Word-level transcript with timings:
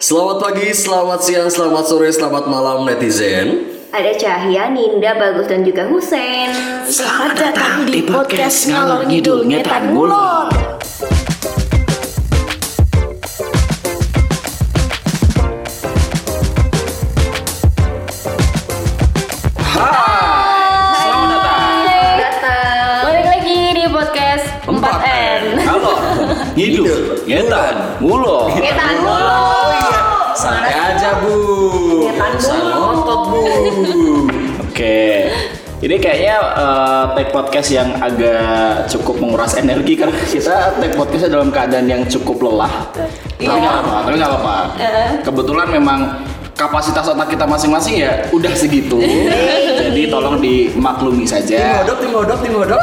Selamat 0.00 0.40
pagi, 0.40 0.72
selamat 0.72 1.20
siang, 1.20 1.52
selamat 1.52 1.84
sore, 1.84 2.08
selamat 2.08 2.48
malam 2.48 2.88
netizen. 2.88 3.68
Ada 3.92 4.16
Cahya, 4.16 4.72
Ninda, 4.72 5.12
Bagus, 5.12 5.44
dan 5.44 5.60
juga 5.60 5.84
Husein. 5.92 6.48
Selamat 6.88 7.36
datang 7.36 7.84
di 7.84 8.08
podcast 8.08 8.64
Ngalor 8.72 9.04
Ngidul 9.04 9.44
Ngetan 9.44 9.92
Ngulor. 9.92 10.69
Kayaknya 36.00 36.36
eh, 36.56 37.04
tag 37.14 37.28
podcast 37.30 37.68
yang 37.70 37.88
agak 38.00 38.88
cukup 38.88 39.20
menguras 39.20 39.54
energi 39.60 39.94
karena 39.94 40.16
kita 40.16 40.80
tag 40.80 40.92
podcastnya 40.96 41.30
dalam 41.36 41.52
keadaan 41.52 41.86
yang 41.86 42.02
cukup 42.08 42.50
lelah. 42.50 42.72
Tapi 42.90 43.46
nggak 43.46 43.60
apa-apa. 43.60 43.96
Tapi 44.08 44.16
nggak 44.16 44.32
apa-apa. 44.32 44.56
Kebetulan 45.22 45.68
memang 45.70 46.00
kapasitas 46.56 47.08
otak 47.08 47.32
kita 47.32 47.44
masing-masing 47.48 48.04
ya 48.04 48.28
udah 48.32 48.52
segitu. 48.52 49.00
Jadi 49.80 50.12
tolong 50.12 50.40
dimaklumi 50.40 51.24
Tim 51.24 51.32
saja. 51.32 51.80
hodok, 51.80 51.96
tim 52.04 52.12
hodok, 52.12 52.38
tim 52.44 52.52
hodok. 52.56 52.82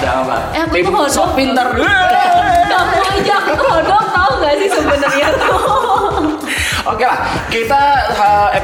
Udah 0.00 0.12
apa? 0.22 0.36
Eh, 0.54 0.62
aku 0.66 0.74
Tim 0.74 0.86
sok 1.10 1.28
pinter. 1.34 1.66
Kamu 2.70 2.98
aja 3.02 3.34
aku 3.42 3.54
kodok 3.58 4.04
tau 4.14 4.30
gak 4.38 4.54
sih 4.62 4.68
sebenarnya 4.70 5.28
tuh? 5.34 5.58
Oke 6.88 7.04
lah, 7.04 7.20
kita 7.52 7.76
uh, 7.76 7.89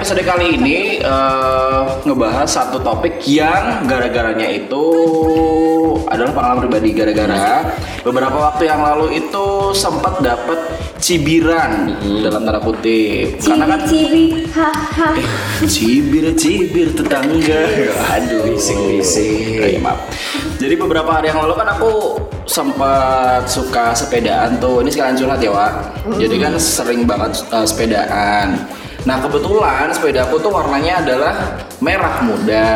episode 0.07 0.23
kali 0.23 0.55
ini 0.55 1.03
uh, 1.03 1.99
ngebahas 2.07 2.47
satu 2.47 2.79
topik 2.79 3.27
yang 3.27 3.91
gara-garanya 3.91 4.47
itu 4.47 4.87
adalah 6.07 6.31
pengalaman 6.31 6.63
pribadi 6.63 6.95
gara-gara 6.95 7.75
beberapa 8.07 8.39
waktu 8.39 8.71
yang 8.71 8.87
lalu 8.87 9.19
itu 9.19 9.75
sempat 9.75 10.23
dapat 10.23 10.63
cibiran 11.03 11.91
dalam 12.23 12.47
tanda 12.47 12.63
kutip. 12.63 13.35
Karena 13.43 13.67
kan 13.67 13.83
Cibi, 13.83 14.47
haha. 14.55 15.11
cibir 15.67 16.39
cibir 16.39 16.95
tetangga. 16.95 17.67
Aduh 18.15 18.47
Bising, 18.55 19.03
bising. 19.03 19.59
Oh, 19.59 19.67
iya, 19.75 19.81
maaf. 19.83 20.07
Jadi 20.63 20.79
beberapa 20.79 21.19
hari 21.19 21.35
yang 21.35 21.43
lalu 21.43 21.59
kan 21.59 21.67
aku 21.75 22.23
sempat 22.47 23.43
suka 23.51 23.91
sepedaan 23.91 24.55
tuh. 24.63 24.87
Ini 24.87 24.91
sekalian 24.95 25.19
curhat 25.19 25.43
ya 25.43 25.51
Wak. 25.51 25.73
Jadi 26.15 26.35
kan 26.39 26.55
sering 26.63 27.03
banget 27.03 27.43
uh, 27.51 27.67
sepedaan 27.67 28.55
nah 29.07 29.23
kebetulan 29.23 29.87
sepeda 29.95 30.27
aku 30.27 30.43
tuh 30.43 30.51
warnanya 30.51 30.99
adalah 31.01 31.35
merah 31.79 32.27
muda 32.27 32.69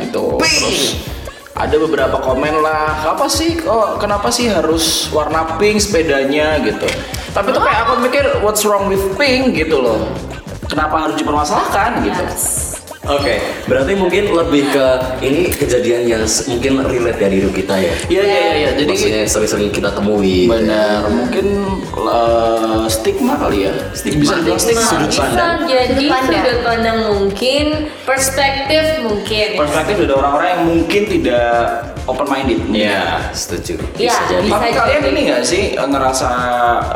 gitu. 0.00 0.40
Terus 0.40 0.96
ada 1.52 1.76
beberapa 1.76 2.16
komen 2.22 2.64
lah 2.64 3.12
apa 3.12 3.28
sih 3.28 3.60
kok 3.60 4.00
kenapa 4.00 4.32
sih 4.32 4.48
harus 4.48 5.12
warna 5.12 5.58
pink 5.60 5.76
sepedanya? 5.78 6.56
gitu. 6.64 6.88
Tapi 7.36 7.52
tuh 7.52 7.60
kayak 7.60 7.80
aku 7.84 7.92
mikir 8.00 8.24
what's 8.40 8.64
wrong 8.64 8.88
with 8.88 9.04
pink? 9.20 9.52
gitu 9.52 9.76
loh. 9.78 10.08
Kenapa 10.66 11.04
harus 11.04 11.20
dipermasalahkan? 11.20 12.00
gitu 12.00 12.24
Oke, 13.08 13.40
berarti 13.64 13.92
mungkin 13.94 14.28
lebih 14.28 14.68
ke 14.68 14.86
ini 15.20 15.48
kejadian 15.48 16.04
yang 16.04 16.22
mungkin 16.46 16.84
relate 16.84 17.16
dari 17.16 17.40
hidup 17.40 17.52
kita 17.52 17.74
ya. 17.74 17.94
Iya 18.06 18.22
iya 18.22 18.36
iya 18.38 18.52
iya. 18.54 18.70
jadi 18.76 18.92
Maksudnya 18.92 19.22
sering-sering 19.24 19.70
kita 19.72 19.90
temui. 19.90 20.44
benar 20.44 21.08
mungkin 21.08 21.46
uh, 21.96 22.84
stigma 22.86 23.34
kali 23.34 23.64
ya 23.64 23.72
Stigma. 23.92 24.20
bisa 24.20 24.34
dibilang 24.38 24.60
stigma 24.60 24.84
sudut 24.84 25.08
Bisa 25.08 25.22
pandang 25.24 25.56
jadi 25.64 25.88
Sudut 25.94 26.10
pandang. 26.10 26.36
sudut 26.36 26.58
pandang 26.62 26.98
mungkin, 27.08 27.66
perspektif 28.04 28.84
mungkin. 29.00 29.48
perspektif 29.56 29.94
dari 29.98 30.12
orang-orang 30.12 30.48
yang 30.50 30.62
mungkin 30.66 31.02
tidak 31.08 31.48
open 32.08 32.24
minded 32.26 32.58
Iya, 32.66 33.28
setuju. 33.30 33.76
Iya, 33.94 34.08
Bisa 34.10 34.22
jadi. 34.26 34.42
bisa 34.42 34.54
Tapi 34.56 34.66
jadi. 34.66 34.78
kalian 34.80 35.02
ini 35.06 35.20
nggak 35.28 35.42
sih 35.44 35.62
eh, 35.72 35.84
ngerasa 35.86 36.28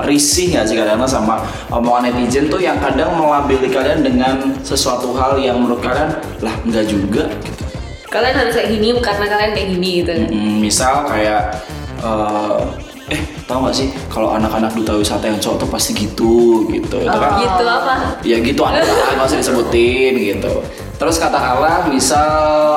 risih 0.03 0.47
nggak 0.51 0.65
sih 0.65 0.75
kadang-kadang 0.75 1.11
sama 1.11 1.35
omongan 1.69 2.11
netizen 2.11 2.49
tuh 2.49 2.59
yang 2.59 2.77
kadang 2.77 3.13
melabeli 3.13 3.69
kalian 3.69 4.01
dengan 4.01 4.35
sesuatu 4.61 5.13
hal 5.13 5.37
yang 5.37 5.61
menurut 5.61 5.79
kalian 5.81 6.11
lah 6.39 6.55
nggak 6.63 6.87
juga 6.87 7.29
gitu. 7.39 7.63
Kalian 8.09 8.35
harus 8.35 8.53
kayak 8.53 8.69
gini 8.71 8.89
karena 8.99 9.25
kalian 9.27 9.51
kayak 9.53 9.69
gini 9.71 9.91
gitu. 10.01 10.13
Mm, 10.29 10.57
misal 10.59 11.05
kayak 11.05 11.61
eh, 11.99 12.61
eh 13.09 13.21
tahu 13.45 13.59
nggak 13.63 13.77
sih 13.77 13.89
kalau 14.09 14.33
anak-anak 14.33 14.73
duta 14.73 14.97
wisata 14.97 15.27
yang 15.27 15.37
cowok 15.37 15.57
tuh 15.59 15.69
pasti 15.69 15.93
gitu 15.93 16.35
gitu 16.67 16.97
itu 16.97 17.13
kan 17.13 17.31
Gitu 17.37 17.65
apa? 17.65 17.95
ya 18.23 18.37
gitu 18.39 18.61
ada 18.63 18.81
nggak 18.81 19.21
usah 19.23 19.39
disebutin 19.39 20.13
gitu 20.17 20.53
terus 20.97 21.19
katakanlah 21.19 21.85
misal 21.87 22.31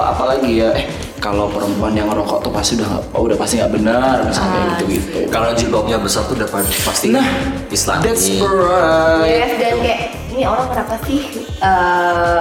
apalagi 0.03 0.59
ya 0.59 0.73
eh 0.73 0.85
kalau 1.17 1.47
perempuan 1.47 1.95
yang 1.95 2.07
ngerokok 2.07 2.43
tuh 2.43 2.51
pasti 2.51 2.75
udah 2.77 2.89
oh, 3.11 3.21
udah 3.23 3.37
pasti 3.39 3.57
nggak 3.57 3.71
benar 3.71 4.15
misalnya 4.21 4.51
kayak 4.51 4.67
gitu 4.69 4.83
gitu 4.91 5.17
Kalau 5.31 5.49
jilbabnya 5.55 5.97
besar 5.97 6.27
tuh 6.27 6.35
udah 6.35 6.49
pa- 6.49 6.75
pasti 6.83 7.07
nah 7.09 7.25
Islami. 7.71 8.03
that's 8.03 8.27
right 8.43 9.25
Yes, 9.25 9.51
dan 9.57 9.73
kayak 9.79 10.01
ini 10.35 10.43
orang 10.43 10.67
kenapa 10.69 10.95
sih 11.07 11.21
eh, 11.63 12.39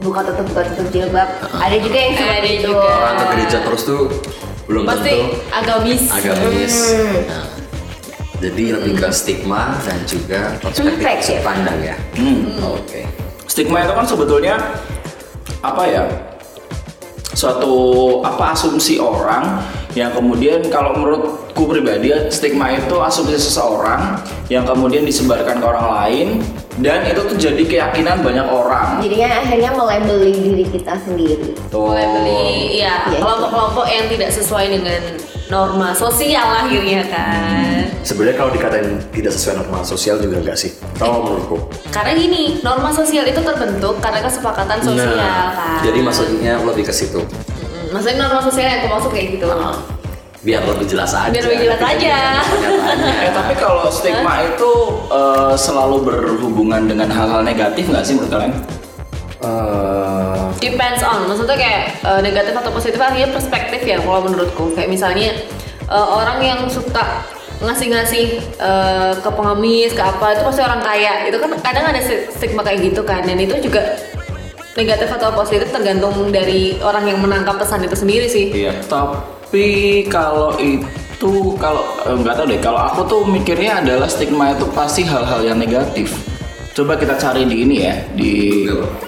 buka 0.00 0.20
tutup 0.24 0.44
buka 0.48 0.62
tutup 0.72 0.88
jilbab? 0.90 1.28
Ada 1.56 1.76
juga 1.80 1.98
yang 1.98 2.12
seperti 2.16 2.32
Ada 2.36 2.48
itu. 2.48 2.68
juga. 2.68 2.90
Orang 2.94 3.14
ke 3.16 3.24
gereja 3.32 3.58
terus 3.60 3.82
tuh 3.84 4.02
belum 4.66 4.82
Pasti 4.84 5.02
tentu 5.04 5.20
agamis. 5.52 6.02
agamis. 6.10 6.74
Hmm. 6.74 7.16
Nah, 7.28 7.44
jadi 8.36 8.64
lebih 8.76 8.92
ke 8.96 9.08
stigma 9.12 9.62
dan 9.82 9.98
juga 10.04 10.40
perspektif 10.60 11.24
sudut 11.24 11.44
pandang 11.44 11.78
ya. 11.80 11.96
Hmm. 12.16 12.40
Oke. 12.74 13.00
stigma 13.46 13.80
itu 13.80 13.92
kan 13.94 14.04
sebetulnya 14.04 14.54
apa 15.62 15.82
ya 15.86 16.02
suatu 17.36 17.76
apa 18.24 18.56
asumsi 18.56 18.96
orang 18.96 19.60
yang 19.92 20.08
kemudian 20.16 20.64
kalau 20.72 20.96
menurutku 20.96 21.68
pribadi 21.68 22.08
stigma 22.32 22.72
itu 22.72 22.96
asumsi 22.96 23.36
seseorang 23.36 24.16
yang 24.48 24.64
kemudian 24.64 25.04
disebarkan 25.04 25.60
ke 25.60 25.66
orang 25.68 25.88
lain 25.92 26.28
dan 26.80 27.08
itu 27.08 27.20
tuh 27.24 27.36
jadi 27.40 27.62
keyakinan 27.64 28.20
banyak 28.20 28.44
orang. 28.52 29.00
Jadinya 29.00 29.40
akhirnya 29.40 29.70
melabeli 29.72 30.32
diri 30.36 30.64
kita 30.68 30.92
sendiri. 31.00 31.56
Mulai 31.72 32.04
beli 32.04 32.40
ya 32.80 33.08
Iya, 33.08 33.20
kelompok-kelompok 33.24 33.86
yang 33.88 34.04
tidak 34.12 34.30
sesuai 34.36 34.66
dengan 34.76 35.00
norma 35.46 35.94
sosial 35.94 36.66
akhirnya 36.66 37.06
kan. 37.06 37.86
Sebenarnya 38.02 38.36
kalau 38.38 38.50
dikatain 38.50 38.98
tidak 39.14 39.32
sesuai 39.34 39.62
norma 39.62 39.82
sosial 39.86 40.18
juga 40.18 40.42
enggak 40.42 40.58
sih? 40.58 40.74
Kalau 40.98 41.22
menurutku. 41.22 41.70
Karena 41.94 42.18
gini, 42.18 42.58
norma 42.66 42.90
sosial 42.90 43.26
itu 43.26 43.38
terbentuk 43.38 43.98
karena 44.02 44.20
kesepakatan 44.26 44.78
sosial 44.82 45.14
kan. 45.54 45.82
Jadi 45.86 45.98
maksudnya 46.02 46.58
lebih 46.62 46.86
ke 46.86 46.94
situ. 46.94 47.22
Maksudnya 47.94 48.26
norma 48.26 48.42
sosial 48.42 48.66
yang 48.66 48.78
aku 48.82 48.88
maksud 48.90 49.10
kayak 49.14 49.26
gitu. 49.38 49.46
Ah, 49.46 49.78
biar 50.42 50.62
lebih 50.66 50.86
jelas 50.90 51.10
aja. 51.14 51.30
Biar 51.30 51.44
lebih 51.46 51.70
jelas 51.70 51.82
aja. 51.82 52.16
Kenyataannya. 52.42 53.14
eh 53.26 53.32
tapi 53.34 53.54
kalau 53.58 53.86
stigma 53.90 54.34
itu 54.42 54.72
eh, 55.14 55.54
selalu 55.54 55.96
berhubungan 56.10 56.90
dengan 56.90 57.06
hal-hal 57.10 57.46
negatif 57.46 57.86
nggak 57.86 58.02
sih 58.02 58.18
menurut 58.18 58.34
kalian 58.34 58.54
Eh, 59.46 60.36
Depends 60.58 61.02
on, 61.06 61.30
maksudnya 61.30 61.56
kayak 61.56 61.82
eh, 62.02 62.20
negatif 62.24 62.54
atau 62.56 62.70
positif 62.74 62.98
akhirnya 62.98 63.30
perspektif 63.30 63.80
ya 63.86 63.96
kalau 64.02 64.26
menurutku. 64.26 64.74
Kayak 64.74 64.90
misalnya 64.90 65.30
eh, 65.86 66.06
orang 66.10 66.38
yang 66.42 66.60
suka 66.66 67.22
ngasih-ngasih 67.62 68.24
eh, 68.58 69.12
ke 69.16 69.30
pengemis 69.30 69.94
ke 69.94 70.02
apa 70.02 70.34
itu 70.34 70.42
pasti 70.42 70.60
orang 70.64 70.80
kaya. 70.82 71.28
Itu 71.28 71.38
kan 71.38 71.50
kadang 71.62 71.84
ada 71.88 72.00
sti- 72.02 72.28
stigma 72.34 72.66
kayak 72.66 72.82
gitu 72.82 73.06
kan. 73.06 73.22
Dan 73.22 73.38
itu 73.38 73.54
juga 73.62 73.96
negatif 74.76 75.08
atau 75.08 75.32
positif 75.32 75.72
tergantung 75.72 76.28
dari 76.28 76.76
orang 76.84 77.08
yang 77.08 77.18
menangkap 77.22 77.56
pesan 77.56 77.86
itu 77.86 77.96
sendiri 77.96 78.28
sih. 78.28 78.52
Iya, 78.52 78.76
tapi 78.84 80.04
kalau 80.10 80.52
itu 80.60 81.56
kalau 81.56 81.80
nggak 82.04 82.34
tahu 82.36 82.44
deh, 82.44 82.60
kalau 82.60 82.80
aku 82.84 83.00
tuh 83.08 83.22
mikirnya 83.24 83.80
adalah 83.80 84.04
stigma 84.04 84.52
itu 84.52 84.68
pasti 84.76 85.00
hal-hal 85.00 85.40
yang 85.40 85.56
negatif. 85.56 86.12
Coba 86.76 86.92
kita 86.92 87.16
cari 87.16 87.48
di 87.48 87.64
ini 87.64 87.76
ya, 87.80 87.96
di 88.12 88.32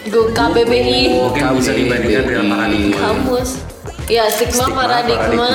Go 0.09 0.33
KBBI 0.33 1.21
Mungkin 1.21 1.61
bisa 1.61 1.77
dibandingkan 1.77 2.25
dengan 2.25 2.47
paradigma. 2.49 2.97
kamus 2.97 3.51
ya 4.09 4.25
stigma, 4.33 4.65
Stigma, 4.65 4.89
paradigma, 4.89 5.21
paradigma. 5.21 5.53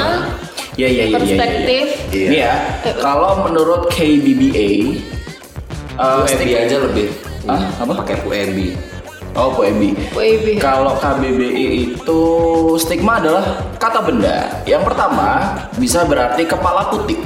ya 0.78 0.86
ya 0.86 0.88
ya 0.88 0.94
ya, 0.94 1.04
ya. 1.04 1.14
perspektif 1.18 1.84
Iya. 2.14 2.28
Ini 2.30 2.38
ya, 2.38 2.54
kalau 3.02 3.42
menurut 3.42 3.90
KBBA, 3.90 4.70
eh, 5.98 6.22
UMB 6.22 6.30
stigma- 6.30 6.62
aja 6.62 6.78
lebih. 6.86 7.08
Hah? 7.50 7.62
Apa? 7.82 7.92
Pakai 8.06 8.22
UMB. 8.22 8.60
Oh, 9.34 9.50
PMB. 9.58 9.98
WIB. 10.14 10.62
Kalau 10.62 10.94
KBBI 10.94 11.98
itu 11.98 12.22
stigma 12.78 13.18
adalah 13.18 13.42
kata 13.82 14.06
benda. 14.06 14.62
Yang 14.70 14.94
pertama 14.94 15.58
bisa 15.82 16.06
berarti 16.06 16.46
kepala 16.46 16.94
putih. 16.94 17.18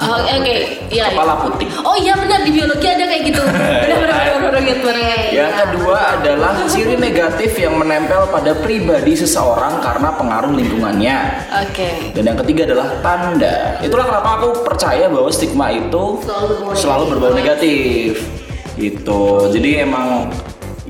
Oh, 0.00 0.16
Oke, 0.16 0.80
Iya, 0.88 1.12
kepala 1.12 1.36
iya. 1.36 1.42
putih. 1.44 1.68
Oh 1.84 1.92
iya 1.94 2.16
benar 2.16 2.40
di 2.40 2.50
biologi 2.50 2.86
ada 2.88 3.04
kayak 3.04 3.22
gitu. 3.22 3.42
Benar 3.84 3.98
benar 4.00 4.16
benar 4.16 4.40
benar 4.40 4.62
gitu. 4.64 4.88
Yang 5.30 5.52
kedua 5.54 5.98
adalah 6.16 6.52
ciri 6.66 6.96
negatif 6.96 7.52
yang 7.54 7.76
menempel 7.76 8.24
pada 8.28 8.56
pribadi 8.56 9.12
seseorang 9.12 9.78
karena 9.78 10.08
pengaruh 10.10 10.50
lingkungannya. 10.50 11.16
Oke. 11.62 12.16
Dan 12.16 12.22
yang 12.26 12.38
ketiga 12.40 12.64
adalah 12.66 12.88
tanda. 13.00 13.76
Itulah 13.78 14.08
kenapa 14.08 14.28
aku 14.40 14.48
percaya 14.64 15.06
bahwa 15.06 15.28
stigma 15.28 15.68
itu 15.68 16.24
Selalu 16.24 16.46
berbau 16.50 16.72
selalu 16.72 17.02
negatif. 17.02 17.12
berbau 17.12 17.32
negatif. 17.36 18.10
Gitu. 18.74 19.22
Jadi 19.52 19.70
emang 19.78 20.08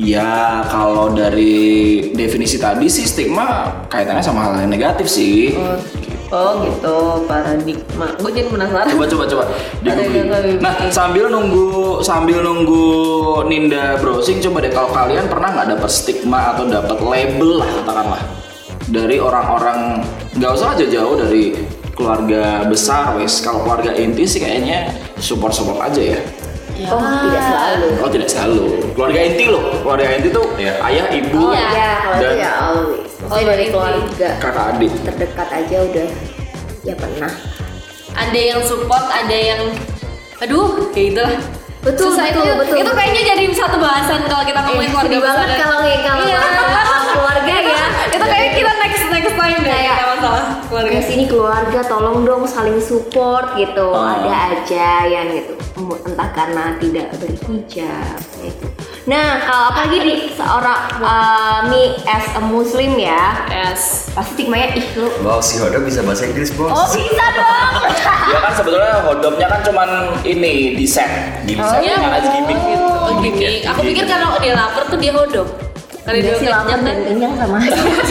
ya 0.01 0.65
kalau 0.65 1.13
dari 1.13 1.69
definisi 2.15 2.57
tadi 2.57 2.89
sih 2.89 3.05
stigma 3.05 3.69
kaitannya 3.87 4.23
sama 4.23 4.49
hal 4.49 4.53
yang 4.57 4.71
negatif 4.71 5.05
sih. 5.05 5.53
Oh 6.31 6.63
gitu 6.63 6.97
paradigma. 7.27 8.07
Gue 8.17 8.31
jadi 8.31 8.47
penasaran. 8.47 8.87
Coba 8.89 9.07
coba 9.07 9.25
coba. 9.27 9.45
di 9.81 9.89
googling. 9.91 10.31
lebih 10.31 10.55
Nah 10.59 10.75
sambil 10.89 11.27
nunggu 11.27 11.67
sambil 12.01 12.39
nunggu 12.39 12.87
Ninda 13.45 13.99
browsing 13.99 14.39
coba 14.41 14.63
deh 14.63 14.71
kalau 14.71 14.91
kalian 14.91 15.27
pernah 15.27 15.51
nggak 15.51 15.69
dapat 15.75 15.91
stigma 15.91 16.55
atau 16.55 16.65
dapat 16.65 16.97
label 16.99 17.59
lah 17.59 17.71
katakanlah 17.77 18.23
dari 18.87 19.19
orang-orang 19.19 20.03
nggak 20.35 20.51
usah 20.51 20.75
aja 20.75 20.87
jauh 20.87 21.15
dari 21.15 21.55
keluarga 21.93 22.63
besar 22.65 23.15
wes 23.15 23.39
kalau 23.39 23.63
keluarga 23.63 23.91
inti 23.93 24.23
sih 24.23 24.39
kayaknya 24.39 24.91
support 25.17 25.51
support 25.51 25.83
aja 25.83 26.15
ya 26.17 26.21
Oh, 26.81 26.97
tidak 26.97 27.45
selalu. 27.45 27.89
oh 28.01 28.09
tidak 28.09 28.29
selalu 28.29 28.65
keluarga 28.97 29.21
inti 29.21 29.45
loh 29.47 29.63
keluarga 29.85 30.17
inti 30.17 30.29
tuh 30.33 30.47
Iya. 30.57 30.73
ayah 30.81 31.07
ibu 31.13 31.53
Iya. 31.53 31.69
Ya, 31.69 31.93
Dan- 32.17 32.39
ya 32.41 32.53
Oh, 33.31 33.39
dari 33.39 33.71
keluarga 33.71 34.29
kakak 34.37 34.75
adik 34.75 34.93
terdekat 35.01 35.49
aja 35.49 35.77
udah 35.81 36.09
ya 36.83 36.95
pernah. 36.95 37.31
Ada 38.11 38.41
yang 38.41 38.61
support, 38.61 39.07
ada 39.07 39.31
yang 39.33 39.71
aduh 40.39 40.91
kayak 40.91 41.07
gitu 41.09 41.21
lah. 41.21 41.39
Betul, 41.81 42.13
Susah 42.13 42.29
betul, 42.29 42.45
itu, 42.45 42.55
betul. 42.61 42.77
itu 42.77 42.91
kayaknya 42.93 43.23
jadi 43.25 43.45
satu 43.57 43.81
bahasan 43.81 44.29
kalau 44.29 44.45
kita 44.45 44.61
ngomongin 44.61 44.85
Eh, 44.85 44.93
keluarga 44.93 45.09
sedih 45.09 45.23
banget 45.25 45.47
besar. 45.49 45.59
kalau 45.59 45.79
kalau 45.81 46.25
Iya. 46.29 46.41
keluarga 47.09 47.55
ya. 47.57 47.83
itu 48.13 48.25
kayaknya 48.27 48.51
kita 48.53 48.73
next 48.77 49.03
next 49.09 49.33
time 49.33 49.59
deh 49.59 49.73
Kayak- 49.73 49.99
masalah 50.13 50.45
keluarga. 50.69 50.93
Di 50.93 51.05
sini 51.09 51.25
keluarga 51.25 51.81
tolong 51.87 52.19
dong 52.21 52.43
saling 52.45 52.77
support 52.83 53.57
gitu. 53.57 53.87
Oh. 53.89 54.05
Ada 54.05 54.33
aja 54.53 54.89
yang 55.07 55.27
gitu. 55.33 55.55
Entah 56.05 56.29
karena 56.35 56.77
tidak 56.77 57.17
berhijab 57.17 58.19
gitu. 58.37 58.67
Nah, 59.01 59.41
kalau 59.41 59.73
apalagi 59.73 59.99
di 59.99 60.15
seorang 60.29 61.01
uh, 61.01 61.65
me 61.73 61.97
as 62.05 62.27
a 62.37 62.43
muslim 62.45 63.01
ya, 63.01 63.49
Yes. 63.49 64.13
pasti 64.13 64.45
stigmanya 64.45 64.77
ih 64.77 64.87
lu 64.93 65.09
Wow, 65.25 65.41
si 65.41 65.57
Hoda 65.57 65.81
bisa 65.81 66.05
bahasa 66.05 66.29
Inggris, 66.29 66.53
Bos. 66.53 66.69
Oh 66.69 66.85
bisa 66.93 67.25
dong. 67.33 67.81
ya 68.29 68.39
kan 68.39 68.53
sebetulnya 68.53 69.01
hodopnya 69.01 69.47
kan 69.49 69.61
cuman 69.65 69.89
ini 70.21 70.77
di 70.77 70.85
set 70.85 71.09
di 71.45 71.57
set 71.57 71.81
Iya, 71.81 71.97
dengan 71.97 72.13
aja 72.13 72.29
gimmick 72.29 72.59
oh, 72.61 73.09
Gimmick. 73.17 73.65
Aku 73.65 73.81
pikir 73.83 74.05
kalau 74.05 74.37
dia 74.37 74.53
lapar 74.53 74.85
tuh 74.85 74.99
dia 75.01 75.13
hodop. 75.17 75.49
Kalau 76.01 76.17
dia 76.17 76.33
Udah 76.33 76.41
sih 76.41 76.49
lapar 76.49 76.79
dan 76.81 76.97
kenyang 77.01 77.35
sama 77.37 77.57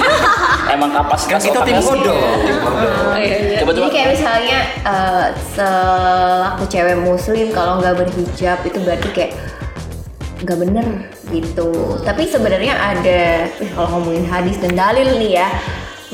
emang 0.74 0.90
kapasitas 0.94 1.42
Kan 1.42 1.50
kita 1.50 1.60
tim 1.66 1.76
otaknya 1.78 1.82
Hodo. 1.82 2.14
sih. 2.18 2.46
Tim 2.46 2.58
Hodo. 2.62 2.90
Oh, 2.90 3.18
iya, 3.18 3.36
iya. 3.38 3.58
coba 3.62 3.72
coba 3.74 3.86
Jadi 3.86 3.94
kayak 3.94 4.10
misalnya 4.14 4.60
eh, 4.86 5.26
selaku 5.54 6.64
cewek 6.66 6.98
muslim 6.98 7.48
kalau 7.50 7.74
nggak 7.78 7.94
berhijab 7.96 8.58
itu 8.64 8.78
berarti 8.82 9.10
kayak 9.12 9.32
nggak 10.44 10.60
bener 10.60 10.88
gitu. 11.32 12.00
Tapi 12.04 12.28
sebenarnya 12.28 12.74
ada 12.76 13.22
eh, 13.48 13.70
kalau 13.76 14.00
ngomongin 14.00 14.26
hadis 14.28 14.56
dan 14.60 14.74
dalil 14.76 15.20
nih 15.20 15.44
ya, 15.44 15.48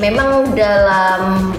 memang 0.02 0.52
dalam 0.54 1.54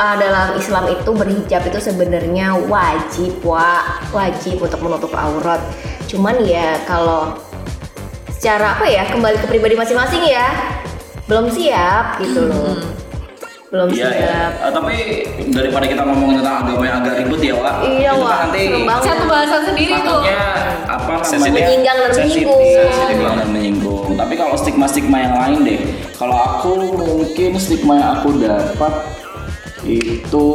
ah, 0.00 0.16
dalam 0.16 0.56
Islam 0.58 0.84
itu 0.90 1.10
berhijab 1.12 1.62
itu 1.68 1.78
sebenarnya 1.78 2.56
wajib 2.66 3.38
wa 3.44 4.00
wajib 4.10 4.60
untuk 4.60 4.80
menutup 4.80 5.12
aurat. 5.14 5.60
Cuman 6.08 6.40
ya 6.44 6.80
kalau 6.88 7.36
secara 8.32 8.78
apa 8.78 8.86
ya 8.86 9.02
kembali 9.10 9.36
ke 9.42 9.46
pribadi 9.50 9.74
masing-masing 9.74 10.22
ya 10.22 10.46
belum 11.28 11.52
siap 11.52 12.22
gitu 12.24 12.48
loh. 12.48 12.98
Belum 13.68 13.84
Iya, 13.92 14.08
ya. 14.08 14.12
siap. 14.16 14.52
Eh, 14.64 14.72
tapi 14.72 14.96
daripada 15.52 15.84
kita 15.84 16.02
ngomongin 16.02 16.40
tentang 16.40 16.56
agama 16.64 16.82
yang 16.82 16.98
agak 17.04 17.14
ribut 17.20 17.36
ya, 17.38 17.52
Wak. 17.52 17.74
Iya, 17.84 18.10
Wak. 18.16 18.24
kan 18.24 18.38
nanti. 18.48 18.62
Satu 19.04 19.24
bahasan 19.26 19.62
sendiri 19.66 19.94
tuh. 20.00 20.20
apa 20.88 21.04
namanya? 21.04 21.28
Sensitif. 21.28 21.60
Menyinggang 21.60 21.98
dan 21.98 22.10
Sensitif, 22.10 22.46
menyinggung. 22.48 22.64
sensitif 22.80 23.16
dan 23.20 23.48
menyinggung. 23.50 24.06
Tapi 24.16 24.34
kalau 24.34 24.54
stigma-stigma 24.56 25.16
yang 25.20 25.34
lain 25.36 25.58
deh. 25.62 25.80
Kalau 26.16 26.32
aku 26.34 26.70
mungkin 26.96 27.50
stigma 27.56 27.92
yang 27.94 28.10
aku 28.16 28.28
dapat 28.40 28.92
itu 29.84 30.46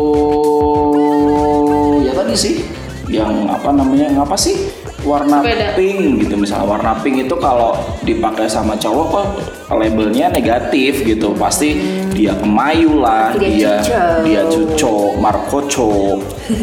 ya 2.04 2.12
tadi 2.14 2.36
sih 2.36 2.54
yang 3.08 3.48
apa 3.48 3.70
namanya 3.72 4.12
ngapa 4.12 4.36
sih 4.36 4.73
warna 5.04 5.40
Sepeda. 5.40 5.68
pink 5.74 6.00
gitu 6.20 6.36
misalnya 6.36 6.66
warna 6.66 6.96
pink 6.98 7.16
itu 7.22 7.36
kalau 7.36 7.76
dipakai 8.02 8.48
sama 8.48 8.74
cowok 8.74 9.06
kok 9.10 9.26
labelnya 9.70 10.30
negatif 10.30 11.04
gitu 11.04 11.34
pasti 11.34 11.76
dia 12.10 12.32
kemayu 12.34 12.98
lah 12.98 13.34
Dia 13.34 13.50
dia 13.50 13.74
cucok. 13.80 14.16
dia 14.24 14.42
cucok 14.46 15.10
markoco 15.18 15.92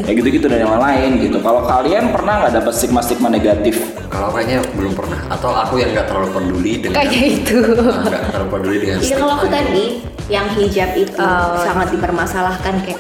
kayak 0.01 0.15
gitu 0.17 0.29
gitu 0.33 0.47
dan 0.47 0.65
yang 0.65 0.79
lain 0.79 1.21
gitu 1.21 1.37
kalau 1.39 1.63
kalian 1.63 2.09
pernah 2.11 2.41
nggak 2.41 2.55
dapat 2.57 2.73
stigma 2.73 3.01
stigma 3.01 3.29
negatif 3.29 3.77
Kalau 4.07 4.27
kayaknya 4.29 4.59
belum 4.75 4.91
pernah. 4.93 5.23
Atau 5.31 5.55
aku 5.55 5.79
yang 5.79 5.95
nggak 5.95 6.03
terlalu 6.05 6.29
peduli 6.33 6.73
dengan 6.79 6.99
Kayak 6.99 7.15
itu. 7.37 7.59
Nggak 7.63 8.23
terlalu 8.27 8.49
peduli 8.51 8.77
dengan 8.81 8.97
stigma 8.99 9.19
kalau 9.21 9.33
aku 9.33 9.47
itu. 9.47 9.55
tadi 9.55 9.85
yang 10.27 10.47
hijab 10.51 10.91
itu 10.97 11.15
Oh. 11.17 11.63
sangat 11.63 11.89
dipermasalahkan 11.91 12.75
kayak 12.83 12.99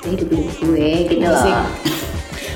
"Ini 0.00 0.16
hidup 0.16 0.28
hidup 0.30 0.56
gue 0.58 0.88
gitu 1.04 1.20
loh. 1.20 1.64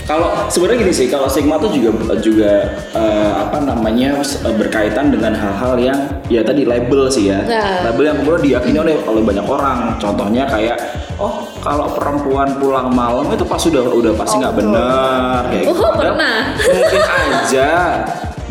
Kalau 0.05 0.29
sebenarnya 0.53 0.85
gini 0.85 0.93
sih, 0.93 1.07
kalau 1.09 1.25
stigma 1.25 1.57
tuh 1.57 1.73
juga 1.73 1.89
juga 2.21 2.53
eh, 2.93 3.33
apa 3.35 3.57
namanya 3.59 4.21
eh, 4.21 4.55
berkaitan 4.55 5.09
dengan 5.09 5.33
hal-hal 5.33 5.81
yang 5.81 5.99
ya 6.29 6.45
tadi 6.45 6.69
label 6.69 7.09
sih 7.09 7.33
ya. 7.33 7.41
Nah. 7.41 7.89
Label 7.89 8.13
yang 8.13 8.17
kemudian 8.21 8.43
diyakini 8.45 8.79
oleh 8.79 8.95
oleh 9.01 9.23
banyak 9.25 9.47
orang. 9.49 9.97
Contohnya 9.97 10.45
kayak 10.45 10.77
oh 11.17 11.49
kalau 11.65 11.89
perempuan 11.89 12.53
pulang 12.61 12.93
malam 12.93 13.33
itu 13.33 13.49
pas 13.49 13.57
sudah 13.57 13.81
udah 13.81 14.13
pasti 14.13 14.45
nggak 14.45 14.55
benar 14.55 15.41
kayak 15.49 15.65
Oh, 15.65 15.73
gitu. 15.73 15.81
Padahal 15.81 15.97
pernah. 15.97 16.37
Mungkin 16.77 17.03
aja 17.09 17.69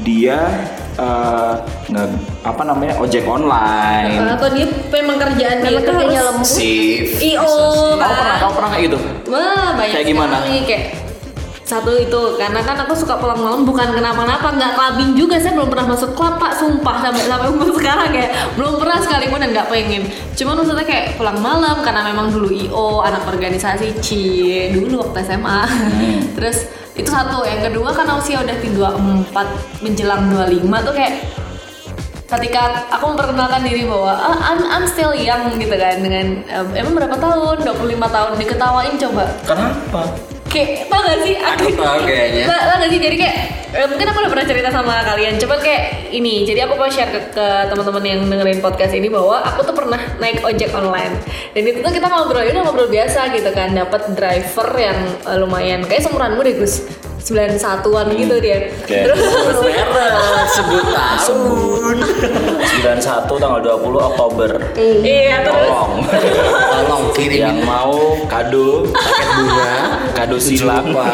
dia 0.02 0.40
eh, 0.98 1.54
nggak 1.94 2.08
apa 2.44 2.62
namanya 2.66 2.94
ojek 2.98 3.30
online. 3.30 4.26
Atau 4.26 4.50
dia 4.50 4.66
memang 4.90 5.22
kerjaan 5.22 5.62
dia 5.62 5.70
itu 5.70 5.86
kerjanya. 5.86 6.22
Shift. 6.42 7.22
IO 7.22 7.46
Kamu 7.94 8.10
pernah 8.10 8.36
kamu 8.42 8.54
pernah 8.58 8.70
kayak 8.74 8.84
gitu? 8.90 8.98
Wah 9.30 9.68
banyak 9.78 9.94
Kayak 9.94 10.08
gimana? 10.10 10.36
sekali 10.42 10.60
kayak 10.66 10.84
satu 11.63 11.95
itu 11.95 12.21
karena 12.36 12.60
kan 12.60 12.75
aku 12.83 12.92
suka 12.92 13.15
pulang 13.15 13.39
malam 13.39 13.63
bukan 13.63 13.95
kenapa-napa 13.95 14.51
nggak 14.51 14.71
clubbing 14.75 15.15
juga. 15.15 15.39
Saya 15.39 15.56
belum 15.56 15.71
pernah 15.71 15.95
masuk 15.95 16.12
klub 16.12 16.36
pak. 16.36 16.60
Sumpah 16.60 17.00
sampai 17.00 17.24
sampai 17.24 17.48
umur 17.48 17.71
sekarang 17.80 18.12
ya 18.12 18.27
belum 18.60 18.83
pernah 18.83 19.00
sekalipun 19.00 19.39
dan 19.39 19.50
nggak 19.56 19.68
pengen. 19.71 20.04
Cuman 20.36 20.60
maksudnya 20.60 20.83
kayak 20.83 21.15
pulang 21.15 21.39
malam 21.39 21.80
karena 21.80 22.04
memang 22.04 22.36
dulu 22.36 22.51
io 22.51 23.00
anak 23.00 23.24
organisasi 23.24 23.95
cie 24.04 24.75
dulu 24.75 25.07
waktu 25.07 25.24
SMA 25.24 25.62
terus 26.36 26.68
itu 27.00 27.07
satu. 27.07 27.48
Yang 27.48 27.71
kedua 27.71 27.95
karena 27.95 28.13
usia 28.19 28.44
udah 28.44 28.57
di 28.60 28.69
24 28.75 29.84
menjelang 29.88 30.22
25 30.36 30.88
tuh 30.88 30.93
kayak 30.93 31.13
ketika 32.34 32.89
aku 32.89 33.13
memperkenalkan 33.13 33.62
diri 33.62 33.86
bahwa 33.86 34.10
"Ah, 34.10 34.38
I'm, 34.51 34.60
I'm 34.65 34.86
still 34.89 35.13
young 35.13 35.53
gitu 35.62 35.75
kan 35.77 36.01
dengan 36.01 36.41
em, 36.50 36.67
emang 36.75 36.98
berapa 36.98 37.15
tahun? 37.15 37.62
25 37.62 38.03
tahun 38.10 38.32
diketawain 38.41 38.93
coba. 39.00 39.25
Kenapa? 39.46 40.33
Kayak 40.53 40.86
tau 40.86 41.01
gak 41.01 41.19
sih? 41.25 41.36
Aku 41.41 41.67
tahu 41.74 42.00
kayaknya. 42.05 42.45
tau, 42.45 42.62
tau 42.62 42.77
gak 42.86 42.89
sih? 42.93 43.00
Jadi 43.01 43.15
kayak 43.17 43.36
eh, 43.74 43.88
mungkin 43.89 44.05
aku 44.13 44.17
udah 44.22 44.31
pernah 44.31 44.45
cerita 44.45 44.69
sama 44.69 44.93
kalian. 45.01 45.33
Cuman 45.41 45.60
kayak 45.60 45.83
ini 46.13 46.45
jadi 46.45 46.69
aku 46.69 46.77
mau 46.77 46.89
share 46.93 47.10
ke, 47.10 47.19
ke 47.33 47.45
teman-teman 47.74 48.03
yang 48.05 48.19
dengerin 48.29 48.62
podcast 48.62 48.93
ini 48.93 49.10
bahwa 49.10 49.41
aku 49.41 49.65
tuh 49.65 49.74
pernah 49.74 50.00
naik 50.22 50.45
ojek 50.45 50.69
online. 50.77 51.17
Dan 51.57 51.63
itu 51.65 51.81
tuh 51.81 51.89
kita 51.89 52.05
ngobrol 52.05 52.45
udah 52.45 52.62
ngobrol 52.62 52.88
biasa 52.88 53.33
gitu 53.33 53.50
kan. 53.50 53.74
Dapat 53.74 54.13
driver 54.13 54.69
yang 54.77 55.00
eh, 55.25 55.38
lumayan. 55.41 55.81
Kayak 55.89 56.05
seumuranmu 56.05 56.39
deh 56.45 56.55
Gus 56.62 56.86
91-an 57.24 58.08
gitu 58.13 58.36
dia 58.38 58.68
Oke. 58.84 58.98
terus 59.08 59.20
sebut 60.53 60.84
tahun. 60.92 61.98
91 62.03 63.00
tanggal 63.32 63.60
20 63.63 64.10
Oktober. 64.12 64.51
iya 64.75 65.39
terus 65.42 65.72
Tolong. 65.72 65.92
Tolong 66.03 67.03
yang 67.08 67.15
kirimin 67.15 67.58
mau 67.63 67.96
kado 68.27 68.84
paket 68.92 69.27
bunga. 69.39 69.74
kado 70.12 70.38
silang 70.38 70.92
Pak. 70.92 71.13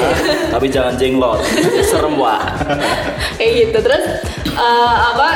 tapi 0.50 0.66
jangan 0.68 0.98
jenglot 0.98 1.40
serem 1.86 2.18
wah 2.18 2.42
kayak 3.38 3.70
gitu 3.70 3.78
terus 3.80 4.04
eh, 4.50 4.96
apa 5.14 5.30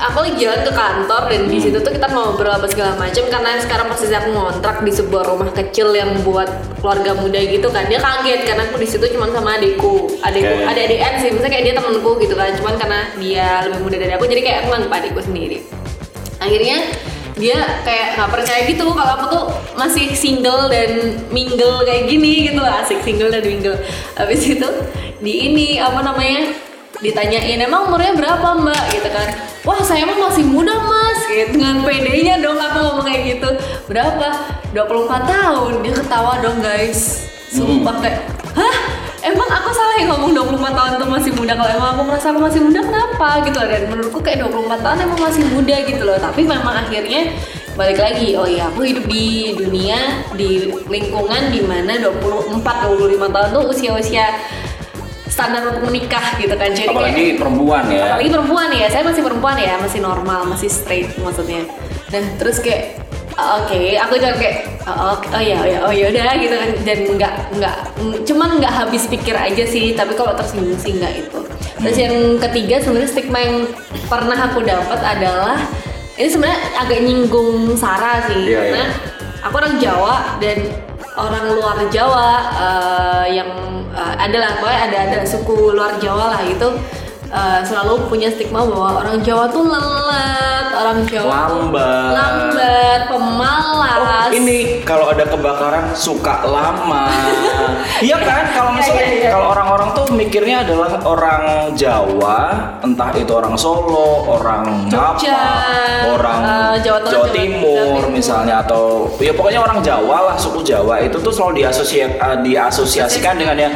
aku 0.00 0.16
lagi 0.24 0.36
jalan 0.40 0.60
ke 0.64 0.72
kantor 0.72 1.22
dan 1.28 1.40
di 1.52 1.58
situ 1.60 1.76
tuh 1.84 1.92
kita 1.92 2.08
ngobrol 2.08 2.48
apa 2.48 2.64
segala 2.64 2.96
macam 2.96 3.24
karena 3.28 3.60
sekarang 3.60 3.86
posisi 3.92 4.14
aku 4.16 4.32
ngontrak 4.32 4.80
di 4.80 4.92
sebuah 4.96 5.22
rumah 5.28 5.52
kecil 5.52 5.92
yang 5.92 6.10
buat 6.24 6.48
keluarga 6.80 7.12
muda 7.20 7.40
gitu 7.44 7.68
kan. 7.68 7.84
Dia 7.92 8.00
kaget 8.00 8.40
karena 8.48 8.62
aku 8.64 8.80
di 8.80 8.88
situ 8.88 9.04
cuma 9.12 9.28
sama 9.28 9.60
adikku. 9.60 10.08
Adikku 10.24 10.54
Oke. 10.56 10.64
ada 10.72 10.80
adik 10.80 11.00
sih 11.20 11.28
misalnya 11.36 11.52
kayak 11.52 11.64
dia 11.68 11.74
temenku 11.76 12.10
gitu 12.16 12.34
kan. 12.34 12.50
Cuman 12.56 12.74
karena 12.80 13.00
dia 13.20 13.46
lebih 13.68 13.80
muda 13.84 13.96
dari 14.00 14.12
aku 14.16 14.24
jadi 14.24 14.42
kayak 14.42 14.58
aku 14.64 14.68
nganggap 14.72 14.92
adikku 15.04 15.20
sendiri. 15.20 15.58
Akhirnya 16.40 16.78
dia 17.36 17.58
kayak 17.84 18.20
nggak 18.20 18.30
percaya 18.32 18.60
gitu 18.68 18.84
kalau 18.92 19.12
aku 19.16 19.26
tuh 19.32 19.44
masih 19.76 20.12
single 20.12 20.68
dan 20.68 21.16
mingle 21.32 21.84
kayak 21.88 22.08
gini 22.08 22.48
gitu 22.48 22.60
asik 22.64 23.04
single 23.04 23.28
dan 23.28 23.44
mingle. 23.44 23.76
Habis 24.16 24.48
itu 24.48 24.68
di 25.20 25.52
ini 25.52 25.68
apa 25.76 26.00
namanya 26.00 26.69
ditanyain 27.00 27.60
emang 27.60 27.88
umurnya 27.88 28.12
berapa 28.16 28.48
mbak? 28.60 28.84
Gitu 28.92 29.08
kan. 29.08 29.28
Wah 29.64 29.80
saya 29.84 30.04
emang 30.04 30.20
masih 30.20 30.44
muda 30.44 30.76
mas. 30.80 31.20
Gitu 31.28 31.56
dengan 31.56 31.84
pedenya 31.84 32.40
dong 32.40 32.60
aku 32.60 32.78
ngomong 32.80 33.04
kayak 33.08 33.22
gitu. 33.36 33.50
Berapa? 33.88 34.28
24 34.72 35.26
tahun. 35.26 35.72
Dia 35.84 35.92
ketawa 35.96 36.32
dong 36.44 36.58
guys. 36.60 37.28
Sumpah 37.50 37.96
kayak 37.98 38.24
hah? 38.54 38.76
Emang 39.20 39.44
aku 39.52 39.68
salah 39.76 40.00
yang 40.00 40.16
ngomong 40.16 40.32
24 40.32 40.72
tahun 40.72 40.90
tuh 40.96 41.10
masih 41.12 41.32
muda? 41.36 41.52
Kalau 41.52 41.68
emang 41.76 41.90
aku 41.92 42.02
merasa 42.08 42.26
aku 42.32 42.40
masih 42.40 42.60
muda 42.64 42.80
kenapa? 42.80 43.28
Gitu 43.44 43.56
loh 43.60 43.68
dan 43.68 43.82
menurutku 43.92 44.18
kayak 44.24 44.38
24 44.48 44.80
tahun 44.80 44.98
emang 45.04 45.20
masih 45.20 45.42
muda 45.52 45.76
gitu 45.84 46.02
loh. 46.08 46.16
Tapi 46.16 46.40
memang 46.48 46.74
akhirnya 46.88 47.36
balik 47.80 47.96
lagi 48.02 48.34
oh 48.36 48.44
iya 48.44 48.68
aku 48.68 48.82
hidup 48.82 49.06
di 49.06 49.56
dunia 49.56 50.26
di 50.36 50.68
lingkungan 50.90 51.48
di 51.48 51.64
mana 51.64 51.96
24 51.96 52.60
25 52.60 53.30
tahun 53.30 53.48
tuh 53.56 53.64
usia-usia 53.70 54.26
standar 55.40 55.64
untuk 55.66 55.88
menikah 55.88 56.36
gitu 56.36 56.52
kan 56.52 56.68
jadi 56.68 56.84
kayak- 56.84 56.92
Apalagi 56.92 57.24
perempuan 57.34 57.82
ya. 57.88 58.04
apalagi 58.12 58.30
perempuan 58.30 58.68
ya 58.70 58.86
saya 58.86 59.02
masih 59.02 59.22
perempuan 59.24 59.56
ya 59.56 59.74
masih 59.80 60.00
normal 60.00 60.40
masih 60.46 60.68
straight 60.68 61.08
maksudnya. 61.16 61.64
Dan 62.10 62.36
terus 62.36 62.60
kayak 62.60 63.00
"Ah, 63.32 63.56
oke 63.58 63.72
aku 63.96 64.14
jangan 64.14 64.36
kayak 64.36 64.56
oh, 64.84 64.92
oh, 64.92 65.16
oh 65.16 65.40
ya 65.40 65.56
oh 65.56 65.64
ya 65.64 65.78
oh 65.80 65.92
ya 65.92 66.04
udah 66.08 66.34
gitu 66.36 66.52
kan. 66.52 66.70
Dan 66.84 66.98
nggak 67.16 67.34
nggak 67.56 67.76
cuman 68.22 68.60
nggak 68.60 68.74
habis 68.76 69.08
pikir 69.08 69.32
aja 69.32 69.64
sih 69.64 69.96
tapi 69.96 70.12
kalau 70.12 70.36
tersinggung 70.36 70.76
sih 70.76 70.92
nggak 70.92 71.14
itu 71.18 71.40
terus 71.80 71.96
yang 71.96 72.12
ketiga 72.38 72.76
sebenarnya 72.76 73.08
stigma 73.08 73.40
yang 73.40 73.64
pernah 74.04 74.36
aku 74.36 74.60
dapat 74.60 75.00
adalah 75.00 75.56
ini 76.14 76.28
sebenarnya 76.28 76.60
agak 76.76 77.00
nyinggung 77.00 77.72
Sarah 77.72 78.28
sih. 78.28 78.44
Iya, 78.44 78.60
karena 78.68 78.84
aku 79.40 79.54
orang 79.56 79.80
Jawa 79.80 80.36
dan 80.36 80.58
orang 81.16 81.44
luar 81.56 81.78
Jawa 81.90 82.30
eh, 82.54 83.26
yang 83.40 83.50
eh, 83.92 84.14
adalah 84.18 84.56
pokoknya 84.60 84.80
ada 84.90 84.98
ada 85.10 85.18
suku 85.26 85.74
luar 85.74 85.96
Jawa 85.98 86.38
lah 86.38 86.42
itu 86.44 86.68
eh, 87.30 87.60
selalu 87.62 88.06
punya 88.06 88.28
stigma 88.28 88.62
bahwa 88.62 89.00
orang 89.00 89.18
Jawa 89.20 89.46
tuh 89.46 89.64
lelet, 89.64 90.66
orang 90.70 90.98
Jawa 91.04 91.30
Lambat. 91.48 92.10
lambat, 92.12 93.00
pemalas. 93.08 93.98
Oh, 94.00 94.28
ini 94.32 94.82
kalau 94.82 95.08
ada 95.08 95.24
kebakaran 95.24 95.90
suka 95.92 96.42
lama. 96.42 97.06
iya 98.06 98.16
kan? 98.16 98.50
Kalau 98.50 98.70
misalnya 98.72 98.98
Iya, 99.00 99.10
iya, 99.10 99.20
iya. 99.20 99.30
kalau 99.30 99.46
orang-orang 99.50 99.88
tuh 99.92 100.06
mikirnya 100.10 100.56
adalah 100.62 100.90
orang 101.02 101.42
Jawa, 101.74 102.38
entah 102.80 103.10
itu 103.12 103.30
orang 103.30 103.54
Solo, 103.54 104.26
orang 104.28 104.86
Jogja, 104.86 105.34
apa, 105.34 106.14
orang 106.14 106.38
eh, 106.40 106.74
Jawa 106.82 106.98
Tengah, 107.00 107.12
Jawa- 107.12 107.30
Timur 107.30 107.76
Jawa 107.80 107.98
Timur. 108.00 108.12
misalnya 108.12 108.54
atau 108.60 108.84
ya 109.18 109.32
pokoknya 109.32 109.60
orang 109.60 109.78
Jawa 109.80 110.16
lah, 110.32 110.36
suku 110.36 110.60
Jawa 110.62 111.00
itu 111.00 111.16
tuh 111.18 111.30
selalu 111.30 111.62
eh, 111.62 112.36
diasosiasikan 112.42 113.34
dengan 113.36 113.56
yang 113.58 113.74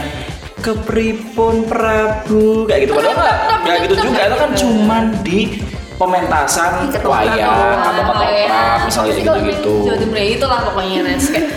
kepripun 0.64 1.68
Prabu? 1.68 2.64
Kayak 2.64 2.80
gitu 2.88 2.92
padahal 2.97 3.16
nggak 3.61 3.76
gitu 3.85 3.94
juga 4.00 4.21
itu 4.25 4.37
kan 4.40 4.50
cuman 4.56 5.04
di 5.21 5.40
pementasan 5.94 6.73
wayang 6.90 7.78
atau 7.85 7.92
ketoprak 7.94 8.83
misalnya 8.83 9.12
Pasti 9.14 9.23
gitu 9.23 9.30
kalau 9.30 9.40
gitu 9.47 9.71
main 9.71 9.87
Jawa 9.87 9.99
Timur 10.00 10.16
ya 10.16 10.26
itulah 10.26 10.59
pokoknya 10.66 10.99
Nes 11.06 11.26
Kayak- 11.30 11.52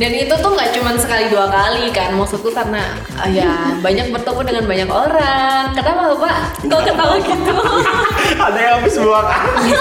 dan 0.00 0.16
itu 0.16 0.32
tuh 0.32 0.50
nggak 0.56 0.70
cuma 0.80 0.96
sekali 0.96 1.28
dua 1.28 1.44
kali 1.52 1.92
kan. 1.92 2.16
Maksudku 2.16 2.48
karena 2.56 2.96
ah, 3.20 3.28
ya 3.28 3.76
banyak 3.84 4.08
bertemu 4.08 4.40
dengan 4.48 4.64
banyak 4.64 4.88
orang. 4.88 5.76
Kenapa 5.76 6.16
pak 6.16 6.32
kok 6.64 6.80
ketawa 6.88 7.16
gitu? 7.20 7.52
Ada 8.48 8.58
yang 8.64 8.74
habis 8.80 8.96
buang 8.96 9.28
angin 9.28 9.76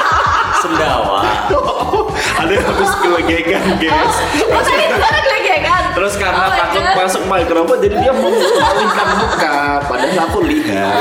Sendawa. 0.64 1.20
ada 2.20 2.52
yang 2.52 2.66
habis 2.66 2.92
kelegekan 2.98 3.64
guys. 3.76 4.16
Oh 4.46 4.60
tadi 4.60 4.84
itu 4.86 4.96
kan 4.96 5.12
lagi 5.14 5.48
ya 5.48 5.60
kan 5.62 5.82
terus 5.90 6.14
karena 6.16 6.44
Oh 6.46 6.52
takut 6.54 6.82
God. 6.82 6.96
masuk 6.96 7.22
mikrofon 7.26 7.76
jadi 7.80 7.96
dia 7.98 8.12
memalingkan 8.12 9.08
muka. 9.18 9.56
Padahal 9.84 10.18
aku 10.26 10.38
lihat. 10.44 10.94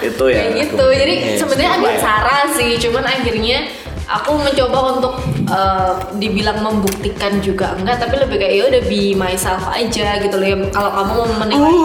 Itu 0.00 0.24
ya 0.26 0.48
gitu. 0.56 0.86
jadi 0.90 1.36
sebenarnya 1.36 1.72
agak 1.76 1.96
sarah 2.00 2.44
sih 2.56 2.80
cuman 2.80 3.04
akhirnya 3.04 3.68
aku 4.10 4.34
mencoba 4.34 4.78
untuk 4.96 5.14
eh, 5.46 5.92
dibilang 6.16 6.58
membuktikan 6.58 7.38
juga 7.38 7.78
enggak 7.78 8.00
tapi 8.00 8.18
lebih 8.18 8.40
kayak 8.40 8.54
ya 8.58 8.64
udah 8.66 8.82
be 8.88 9.12
myself 9.14 9.62
aja 9.70 10.18
gitu 10.18 10.34
loh. 10.34 10.46
Ya 10.48 10.56
kalau 10.72 10.90
kamu 10.90 11.12
mau 11.14 11.28
menikmati 11.38 11.78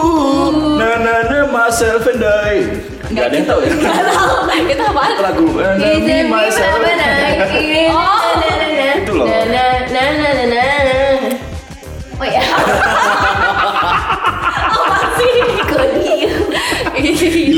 Uh, 0.46 0.78
na 0.78 0.90
na 1.02 1.14
na 1.26 1.38
myself 1.46 2.06
and 2.06 2.22
I. 2.22 2.56
Nggak 3.06 3.24
ada 3.30 3.36
yang 3.38 3.46
tahu 3.46 3.60
ya? 3.62 3.70
Nggak 3.78 4.06
tahu 4.10 4.34
itu 4.66 4.82
apaan 4.82 5.12
lagu 5.22 5.46
uh, 5.54 5.74
na, 5.78 5.88
me 6.02 6.16
myself 6.26 6.75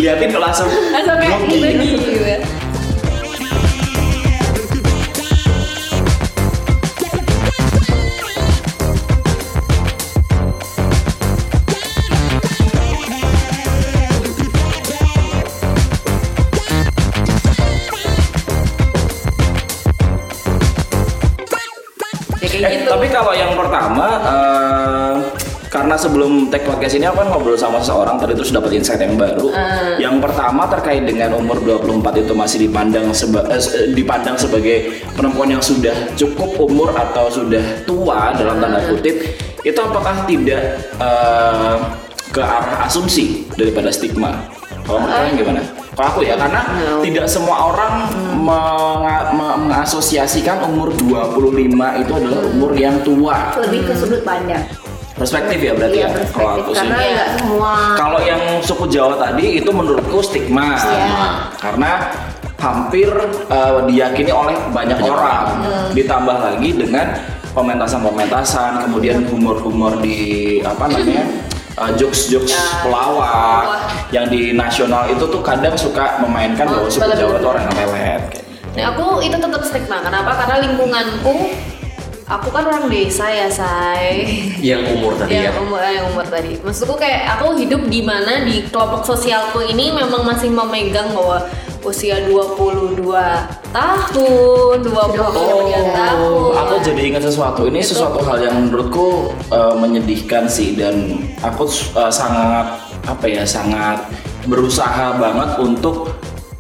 diliatin 0.09 0.29
kalau 0.33 0.45
langsung 0.49 0.69
langsung 0.73 1.61
kayak 1.61 1.77
gitu 1.85 2.09
sebelum 26.09 26.49
tag 26.49 26.65
podcast 26.65 26.97
ini 26.97 27.05
aku 27.05 27.21
kan 27.21 27.29
ngobrol 27.29 27.53
sama 27.55 27.77
seseorang 27.79 28.17
tadi 28.17 28.33
terus 28.33 28.49
dapat 28.49 28.73
insight 28.73 28.99
yang 28.99 29.15
baru. 29.15 29.53
Ah. 29.53 29.95
Yang 29.95 30.25
pertama 30.25 30.65
terkait 30.67 31.05
dengan 31.05 31.37
umur 31.37 31.61
24 31.61 32.17
itu 32.19 32.33
masih 32.33 32.59
dipandang 32.65 33.13
seba- 33.13 33.45
eh, 33.47 33.61
se- 33.61 33.93
dipandang 33.93 34.35
sebagai 34.35 34.77
perempuan 35.13 35.49
yang 35.51 35.61
sudah 35.61 35.93
cukup 36.15 36.57
umur 36.59 36.91
atau 36.91 37.29
sudah 37.29 37.61
tua 37.85 38.33
dalam 38.33 38.57
tanda 38.57 38.81
Ah. 38.81 38.89
kutip. 38.89 39.21
Itu 39.61 39.79
apakah 39.79 40.25
tidak 40.25 40.81
eh, 40.97 41.77
ke 42.29 42.41
arah 42.41 42.85
asumsi 42.85 43.45
daripada 43.53 43.89
stigma? 43.89 44.33
Kalau 44.83 44.99
menurut 44.99 45.13
kalian 45.15 45.35
gimana? 45.37 45.63
Kalau 45.93 46.09
aku 46.09 46.21
ya 46.23 46.39
karena 46.39 46.63
tidak 47.03 47.27
semua 47.27 47.69
orang 47.69 48.07
menga- 48.39 49.29
me- 49.31 49.59
mengasosiasikan 49.67 50.63
umur 50.65 50.95
25 50.95 51.99
itu 51.99 52.13
adalah 52.15 52.41
umur 52.47 52.71
yang 52.73 52.97
tua. 53.03 53.53
Lebih 53.59 53.85
ke 53.85 53.93
sudut 53.93 54.23
pandang. 54.23 54.63
Perspektif 55.19 55.59
ya 55.59 55.73
berarti 55.75 55.99
Iya, 55.99 56.09
ya. 56.09 56.25
Kalau 56.31 56.51
aku 56.57 56.71
sih. 56.71 56.79
Karena 56.81 56.97
nggak 57.03 57.29
semua. 57.37 57.73
Kalau 57.95 58.19
yang 58.23 58.43
suku 58.63 58.85
Jawa 58.87 59.15
tadi 59.19 59.59
itu 59.59 59.71
menurutku 59.71 60.19
stigma. 60.23 60.79
Iya. 60.79 61.51
Karena 61.59 61.91
hampir 62.57 63.11
eh, 63.51 63.79
diyakini 63.85 64.31
oleh 64.31 64.55
banyak 64.71 64.99
orang. 65.03 65.45
Ditambah 65.93 66.37
lagi 66.39 66.71
dengan 66.73 67.07
pementasan-pementasan, 67.53 68.87
kemudian 68.87 69.27
humor-humor 69.27 69.99
di 69.99 70.19
apa 70.63 70.87
namanya? 70.87 71.25
eh, 71.83 71.93
jokes-jokes 71.95 72.51
Ya. 72.51 72.63
pelawak 72.83 73.65
yang 74.11 74.27
di 74.27 74.51
nasional 74.53 75.07
itu 75.07 75.23
tuh 75.23 75.43
kadang 75.43 75.75
suka 75.75 76.19
memainkan 76.23 76.67
Oh, 76.67 76.83
bahwa 76.83 76.89
suku 76.89 77.11
Jawa 77.13 77.39
itu 77.39 77.47
orang 77.47 77.63
yang 77.65 77.77
lelet. 77.77 78.23
kayak. 78.31 78.45
Nah 78.75 78.85
aku 78.95 79.07
itu 79.21 79.35
tetap 79.35 79.63
stigma. 79.63 79.99
Kenapa? 79.99 80.31
Karena 80.35 80.63
lingkunganku, 80.63 81.35
aku 82.29 82.49
kan 82.53 82.69
orang 82.69 82.87
desa 82.93 83.25
ya, 83.27 83.49
say. 83.49 84.29
Yang 84.61 85.01
umur 85.01 85.17
tadi 85.17 85.41
ya. 85.41 85.51
yang 85.51 85.57
umur 85.65 85.81
yang 85.81 86.07
umur 86.13 86.27
tadi. 86.29 86.61
Maksudku 86.61 86.95
kayak 87.01 87.41
aku 87.41 87.57
hidup 87.57 87.83
di 87.89 88.05
mana 88.05 88.45
di 88.45 88.69
kelompok 88.69 89.09
sosialku 89.09 89.65
ini 89.65 89.91
memang 89.97 90.23
masih 90.29 90.53
memegang 90.53 91.17
bahwa 91.17 91.49
usia 91.87 92.21
22 92.29 93.01
tahun, 93.73 94.77
23 94.85 95.97
tahun. 95.97 96.51
Oh, 96.53 96.53
aku 96.53 96.75
jadi 96.85 97.01
ingat 97.15 97.25
sesuatu. 97.25 97.65
Ini 97.65 97.81
Itu. 97.81 97.97
sesuatu 97.97 98.21
hal 98.27 98.45
yang 98.45 98.69
menurutku 98.69 99.33
uh, 99.49 99.75
menyedihkan 99.79 100.45
sih 100.51 100.77
dan 100.77 101.23
aku 101.41 101.65
uh, 101.97 102.13
sangat 102.13 102.77
apa 103.09 103.25
ya 103.25 103.45
sangat 103.49 104.05
berusaha 104.45 105.17
banget 105.17 105.51
untuk 105.65 106.13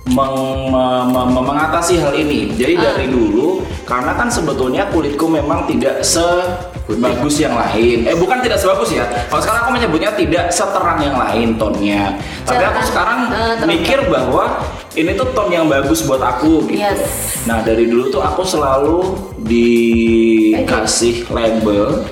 meng- 0.08 0.68
me- 0.68 1.06
me- 1.06 1.28
me- 1.30 1.44
mengatasi 1.44 1.98
hal 1.98 2.12
ini. 2.12 2.52
Jadi 2.52 2.74
Ah. 2.74 2.82
dari 2.92 3.06
dulu 3.06 3.60
karena 3.84 4.12
kan 4.12 4.28
sebetulnya 4.28 4.88
kulitku 4.88 5.24
memang 5.24 5.64
tidak 5.64 6.00
sebagus 6.00 7.36
yang 7.38 7.52
lain. 7.52 8.04
Eh 8.04 8.12
bukan 8.12 8.40
tidak 8.40 8.56
sebagus 8.56 8.92
ya. 8.92 9.04
Kalau 9.28 9.40
sekarang 9.40 9.60
aku 9.64 9.72
menyebutnya 9.74 10.10
tidak 10.12 10.44
seterang 10.48 10.98
yang 10.98 11.16
lain 11.16 11.56
tonnya. 11.56 12.16
Tapi 12.42 12.64
aku 12.64 12.80
sekarang 12.84 13.18
terang. 13.32 13.68
mikir 13.68 13.98
bahwa 14.08 14.60
ini 14.92 15.14
tuh 15.14 15.28
ton 15.32 15.48
yang 15.48 15.68
bagus 15.68 16.02
buat 16.02 16.20
aku 16.20 16.66
gitu. 16.66 16.80
Yes. 16.80 17.00
Nah 17.44 17.60
dari 17.60 17.86
dulu 17.86 18.08
tuh 18.08 18.20
aku 18.20 18.42
selalu 18.42 19.14
dikasih 19.40 21.28
label, 21.28 22.04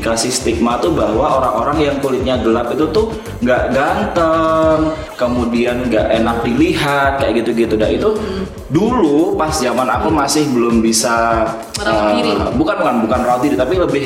dikasih 0.00 0.32
stigma 0.32 0.80
tuh 0.80 0.96
bahwa 0.96 1.28
orang-orang 1.28 1.92
yang 1.92 1.96
kulitnya 2.00 2.40
gelap 2.40 2.72
itu 2.72 2.88
tuh 2.88 3.12
nggak 3.44 3.76
ganteng, 3.76 4.96
kemudian 5.20 5.84
nggak 5.92 6.08
enak 6.16 6.40
dilihat 6.40 7.20
kayak 7.20 7.44
gitu-gitu. 7.44 7.76
Dan 7.76 8.00
itu 8.00 8.16
dulu 8.72 9.36
pas 9.36 9.52
zaman 9.52 9.84
aku 9.92 10.08
masih 10.08 10.48
belum 10.48 10.80
bisa 10.80 11.44
Merawat 11.76 12.16
diri. 12.16 12.32
bukan 12.56 12.76
bukan 12.80 12.94
bukan 13.04 13.20
rawat 13.20 13.40
diri 13.44 13.56
tapi 13.60 13.76
lebih 13.76 14.04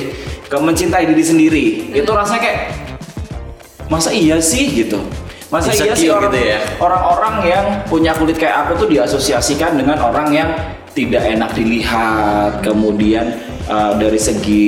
ke 0.51 0.57
mencintai 0.59 1.07
diri 1.07 1.23
sendiri. 1.23 1.65
Itu 1.95 2.11
rasanya 2.11 2.43
kayak 2.43 2.61
masa 3.87 4.11
iya 4.11 4.43
sih 4.43 4.75
gitu. 4.75 4.99
Masa 5.55 5.71
iya 5.71 5.95
sih 5.95 6.11
orang- 6.11 6.35
gitu 6.35 6.39
ya? 6.43 6.59
orang-orang 6.83 7.35
yang 7.47 7.65
punya 7.87 8.11
kulit 8.19 8.35
kayak 8.35 8.67
aku 8.67 8.83
tuh 8.83 8.89
diasosiasikan 8.91 9.79
dengan 9.79 10.03
orang 10.03 10.35
yang 10.35 10.51
tidak 10.95 11.23
enak 11.23 11.51
dilihat, 11.55 12.63
kemudian 12.63 13.54
uh, 13.69 13.93
dari 13.97 14.21
segi 14.21 14.67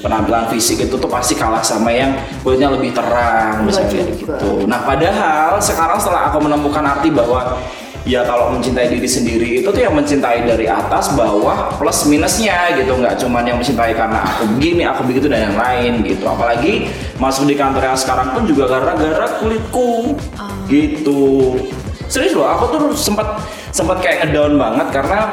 penampilan 0.00 0.48
fisik 0.52 0.88
itu 0.88 0.94
tuh 0.96 1.10
pasti 1.10 1.36
kalah 1.36 1.60
sama 1.64 1.92
yang 1.92 2.16
kulitnya 2.40 2.72
lebih 2.72 2.92
terang 2.96 3.64
misalnya 3.64 4.04
gitu. 4.16 4.64
Nah 4.64 4.80
padahal 4.84 5.60
sekarang 5.60 6.00
setelah 6.00 6.32
aku 6.32 6.38
menemukan 6.44 6.84
arti 6.84 7.08
bahwa 7.12 7.60
ya 8.08 8.24
kalau 8.24 8.56
mencintai 8.56 8.88
diri 8.88 9.04
sendiri 9.04 9.50
itu 9.60 9.68
tuh 9.68 9.82
yang 9.84 9.92
mencintai 9.92 10.48
dari 10.48 10.64
atas 10.64 11.12
bawah 11.12 11.76
plus 11.76 12.08
minusnya 12.08 12.72
gitu. 12.80 12.96
Nggak 12.96 13.20
cuman 13.20 13.42
yang 13.44 13.58
mencintai 13.60 13.92
karena 13.92 14.24
aku 14.24 14.42
begini 14.56 14.82
aku 14.88 15.00
begitu 15.04 15.26
dan 15.28 15.52
yang 15.52 15.56
lain 15.60 15.92
gitu. 16.04 16.24
Apalagi 16.24 16.88
masuk 17.20 17.44
di 17.44 17.54
kantor 17.56 17.92
yang 17.92 17.98
sekarang 17.98 18.32
pun 18.32 18.48
juga 18.48 18.72
gara-gara 18.72 19.28
kulitku. 19.40 20.16
Gitu. 20.70 21.58
Serius 22.10 22.34
loh 22.34 22.46
aku 22.46 22.64
tuh 22.74 22.80
sempat 22.98 23.38
sempat 23.70 24.02
kayak 24.02 24.26
ngedown 24.26 24.58
banget 24.58 24.86
karena 24.90 25.30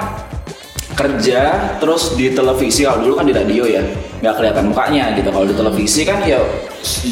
kerja 0.97 1.41
terus 1.77 2.17
di 2.17 2.33
televisi. 2.33 2.81
Kalau 2.81 3.05
dulu 3.05 3.21
kan 3.21 3.29
di 3.29 3.35
radio 3.37 3.63
ya 3.69 3.85
nggak 4.19 4.33
kelihatan 4.33 4.73
mukanya 4.73 5.13
gitu. 5.13 5.29
Kalau 5.29 5.45
di 5.45 5.53
televisi 5.53 6.01
kan 6.01 6.25
ya 6.25 6.41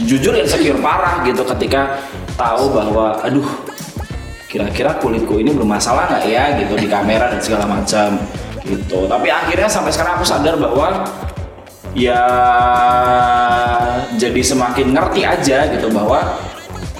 jujur 0.09 0.33
insecure 0.33 0.81
parah 0.81 1.21
gitu 1.21 1.45
ketika 1.45 2.01
tahu 2.33 2.73
bahwa 2.73 3.21
aduh 3.21 3.45
kira-kira 4.49 4.97
kulitku 4.97 5.37
ini 5.37 5.53
bermasalah 5.53 6.09
nggak 6.09 6.25
ya? 6.25 6.57
gitu 6.57 6.73
di 6.79 6.89
kamera 6.89 7.29
dan 7.29 7.39
segala 7.39 7.69
macam 7.69 8.17
gitu. 8.65 9.05
Tapi 9.05 9.27
akhirnya 9.29 9.69
sampai 9.69 9.93
sekarang 9.93 10.17
aku 10.17 10.25
sadar 10.25 10.57
bahwa 10.57 11.05
ya 11.93 12.23
jadi 14.17 14.41
semakin 14.41 14.97
ngerti 14.97 15.21
aja 15.23 15.69
gitu 15.69 15.87
bahwa 15.93 16.41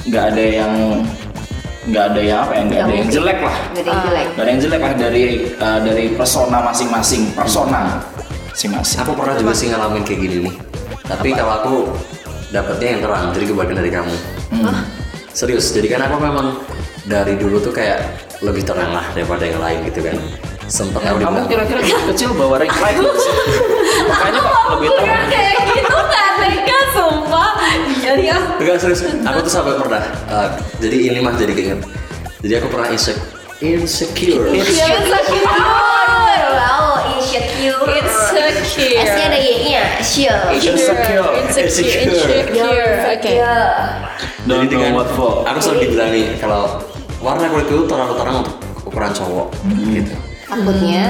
nggak 0.05 0.25
ada 0.31 0.45
yang 0.45 0.73
nggak 1.85 2.05
ada 2.13 2.21
yang 2.21 2.39
apa 2.41 2.51
ya 2.57 2.61
nggak 2.65 2.81
ada 2.81 2.93
yang 2.97 3.09
jelek 3.13 3.39
lah 3.45 3.57
Gak 3.75 3.83
ada 3.85 3.89
yang 3.91 4.01
jelek. 4.01 4.25
Gak 4.25 4.41
ada 4.41 4.49
yang 4.49 4.61
jelek 4.61 4.81
lah 4.81 4.93
dari 4.97 5.25
uh, 5.61 5.79
dari 5.85 6.05
persona 6.17 6.57
masing-masing 6.65 7.23
persona 7.37 7.81
masing-masing. 8.49 8.97
Aku 9.03 9.11
pernah 9.13 9.35
juga 9.35 9.51
sih 9.51 9.67
ngalamin 9.69 10.01
kayak 10.07 10.19
gini 10.23 10.37
nih. 10.49 10.55
Tapi 11.05 11.29
kalau 11.35 11.53
aku 11.59 11.75
dapetnya 12.49 12.87
yang 12.97 13.01
terang, 13.03 13.25
jadi 13.35 13.45
kebalikan 13.51 13.77
dari 13.83 13.91
kamu. 13.91 14.15
Serius, 15.35 15.75
jadi 15.75 15.91
kan 15.91 16.07
aku 16.07 16.15
memang 16.23 16.47
dari 17.03 17.35
dulu 17.35 17.59
tuh 17.59 17.75
kayak 17.75 17.99
lebih 18.39 18.63
terang 18.63 18.95
lah 18.95 19.03
daripada 19.11 19.43
yang 19.43 19.59
lain 19.59 19.83
gitu 19.91 19.99
kan. 19.99 20.15
Sempet 20.65 20.98
aku 20.98 21.22
Kamu 21.22 21.45
kira-kira 21.45 21.79
kecil 22.10 22.34
bawa 22.34 22.57
ring 22.57 22.74
light? 22.74 22.98
Makanya 24.05 24.39
kok 24.41 24.63
lebih 24.74 24.88
Aku 24.88 24.98
terang. 24.98 25.27
kayak 25.29 25.55
gitu 25.69 25.98
kan, 26.03 26.31
Rika, 26.41 26.79
sumpah. 26.91 27.51
Jadi 27.95 28.25
aku 28.27 28.50
Enggak 28.60 28.77
serius, 28.79 29.01
aku 29.22 29.38
tuh 29.41 29.51
sampai 29.51 29.74
pernah. 29.77 30.01
uh, 30.27 30.48
jadi 30.77 30.98
ini 31.10 31.19
mah 31.22 31.34
jadi 31.34 31.53
keinget. 31.53 31.81
Jadi 32.41 32.53
aku 32.57 32.67
pernah 32.69 32.89
insecure. 32.89 33.22
Insecure. 33.55 34.45
Iya, 34.51 34.63
insecure. 35.00 35.48
Wow, 35.48 36.91
insecure. 37.15 37.81
Insecure. 37.88 39.00
S-nya 39.00 39.25
ada 39.27 39.39
Y-nya. 39.39 39.84
Sure. 40.01 40.41
Insecure. 40.51 41.29
Insecure. 41.39 42.01
Insecure. 42.03 42.03
Insecure. 42.43 42.93
Oke. 43.15 43.34
What 44.91 45.10
for. 45.13 45.41
aku 45.43 45.57
selalu 45.57 45.79
dibilang 45.88 46.10
nih 46.12 46.38
kalau 46.38 46.77
warna 47.17 47.50
kulitku 47.50 47.86
terlalu 47.86 48.13
terang 48.15 48.36
untuk 48.41 48.55
ukuran 48.84 49.12
cowok 49.12 49.48
gitu. 49.89 50.13
Takutnya 50.45 51.03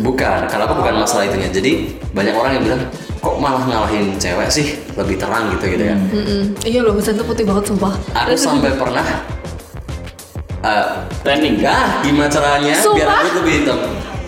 Bukan, 0.00 0.40
kalau 0.46 0.64
aku 0.64 0.74
bukan 0.78 0.94
masalah 0.96 1.26
itunya. 1.26 1.48
Jadi 1.48 1.72
banyak 2.10 2.32
orang 2.32 2.52
yang 2.56 2.64
bilang 2.64 2.82
kok 3.20 3.34
malah 3.36 3.62
ngalahin 3.62 4.16
cewek 4.16 4.48
sih 4.48 4.66
lebih 4.94 5.18
terang 5.18 5.52
gitu 5.52 5.68
gitu 5.68 5.84
kan. 5.84 5.98
Mm-mm. 6.08 6.42
Iya 6.62 6.80
loh, 6.80 6.94
Husen 6.94 7.14
tuh 7.14 7.26
putih 7.26 7.44
banget 7.44 7.68
sumpah. 7.68 7.92
Aku 8.16 8.32
sampai 8.32 8.72
pernah 8.72 9.04
eh 10.60 10.84
Training. 11.20 11.56
enggak 11.56 12.04
gimana 12.04 12.28
caranya 12.28 12.74
biar 12.76 12.84
Sumpah? 12.84 13.18
aku 13.18 13.28
lebih 13.40 13.52
hitam. 13.60 13.78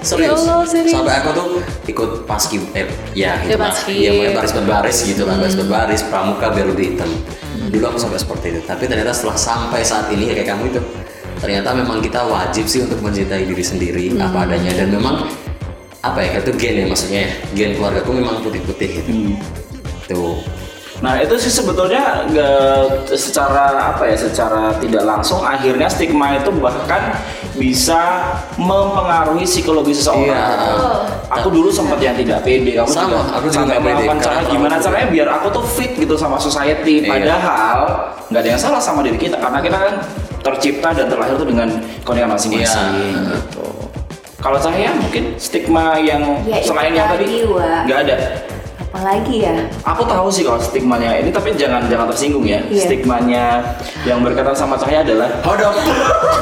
Serius. 0.02 0.26
Ya 0.26 0.32
Allah, 0.34 0.58
serius. 0.66 0.92
Sampai 0.92 1.14
aku 1.14 1.28
tuh 1.30 1.46
ikut 1.86 2.10
paski 2.26 2.56
eh 2.74 2.88
ya 3.14 3.38
Ya, 3.38 3.46
gitu 3.46 3.54
lah. 3.54 3.70
paski. 3.70 3.94
Ya 3.96 4.10
mulai 4.12 4.32
baris 4.34 4.52
berbaris 4.52 4.98
gitu 5.04 5.22
lah, 5.22 5.36
baris 5.38 5.54
berbaris 5.54 6.02
pramuka 6.02 6.46
biar 6.50 6.66
lebih 6.66 6.84
hitam. 6.92 7.10
Dulu 7.70 7.84
aku 7.86 7.98
sampai 8.00 8.18
seperti 8.18 8.46
itu. 8.50 8.60
Tapi 8.62 8.84
ternyata 8.84 9.12
setelah 9.12 9.38
sampai 9.38 9.80
saat 9.80 10.10
ini 10.10 10.28
ya 10.28 10.34
kayak 10.34 10.48
kamu 10.50 10.64
itu 10.68 10.80
ternyata 11.42 11.74
memang 11.74 11.98
kita 11.98 12.22
wajib 12.22 12.70
sih 12.70 12.86
untuk 12.86 13.02
mencintai 13.02 13.42
diri 13.42 13.64
sendiri 13.66 14.04
apa 14.14 14.46
adanya 14.46 14.78
dan 14.78 14.94
memang 14.94 15.26
apa 16.02 16.22
ya 16.22 16.38
itu 16.38 16.54
gen 16.54 16.74
ya 16.82 16.86
maksudnya 16.86 17.20
ya. 17.26 17.30
gen 17.58 17.70
keluargaku 17.74 18.10
memang 18.14 18.38
putih-putih 18.46 19.02
gitu. 19.02 19.10
Tuh. 20.06 20.38
Nah 21.02 21.18
itu 21.18 21.34
sih 21.34 21.50
sebetulnya 21.50 22.22
nggak 22.30 23.10
secara 23.18 23.90
apa 23.90 24.06
ya 24.06 24.14
secara 24.14 24.70
tidak 24.78 25.02
langsung 25.02 25.42
akhirnya 25.42 25.90
stigma 25.90 26.38
itu 26.38 26.50
bahkan 26.62 27.18
bisa 27.58 28.22
mempengaruhi 28.54 29.42
psikologi 29.42 29.98
seseorang. 29.98 30.30
Iya. 30.30 30.46
Aku 31.42 31.50
dulu 31.50 31.74
sempat 31.74 31.98
yang 31.98 32.14
tidak 32.14 32.46
pede, 32.46 32.78
kamu 32.78 32.86
Sama, 32.86 33.02
juga 33.02 33.18
aku 33.34 33.46
juga 33.50 33.58
sampai 33.66 33.78
melakukan 33.82 34.18
cara 34.22 34.40
gimana 34.46 34.76
caranya 34.78 35.08
biar 35.10 35.28
aku 35.42 35.46
tuh 35.50 35.64
fit 35.66 35.92
gitu 35.98 36.14
sama 36.14 36.38
society. 36.38 37.02
Iya. 37.02 37.10
Padahal 37.10 37.78
nggak 38.30 38.40
ada 38.46 38.48
yang 38.54 38.62
salah 38.62 38.78
sama 38.78 39.02
diri 39.02 39.18
kita 39.18 39.42
karena 39.42 39.58
kita 39.58 39.78
kan 39.82 39.94
tercipta 40.42 40.90
dan 40.92 41.06
terlahir 41.06 41.34
tuh 41.34 41.46
dengan 41.46 41.68
kondisi 42.02 42.26
masing-masing. 42.26 42.88
Iya. 42.92 43.18
Gitu. 43.38 43.64
Kalau 44.42 44.58
saya 44.58 44.90
mungkin 44.92 45.38
stigma 45.38 45.94
yang 45.96 46.18
Ya, 46.42 46.58
itu 46.58 46.74
selain 46.74 46.90
yang 46.92 47.06
tadi 47.06 47.46
nggak 47.86 47.98
ada. 48.10 48.16
apalagi 48.92 49.36
ya. 49.40 49.54
Aku 49.88 50.02
tahu 50.04 50.28
sih 50.28 50.42
kalau 50.44 50.60
stigmanya 50.60 51.16
ini 51.16 51.30
tapi 51.30 51.54
jangan 51.54 51.86
jangan 51.86 52.10
tersinggung 52.10 52.44
ya. 52.44 52.58
Iya. 52.66 52.84
Stigmanya 52.84 53.62
yang 54.02 54.20
berkaitan 54.20 54.52
sama 54.52 54.74
saya 54.76 55.00
adalah 55.00 55.30
Hodok. 55.46 55.72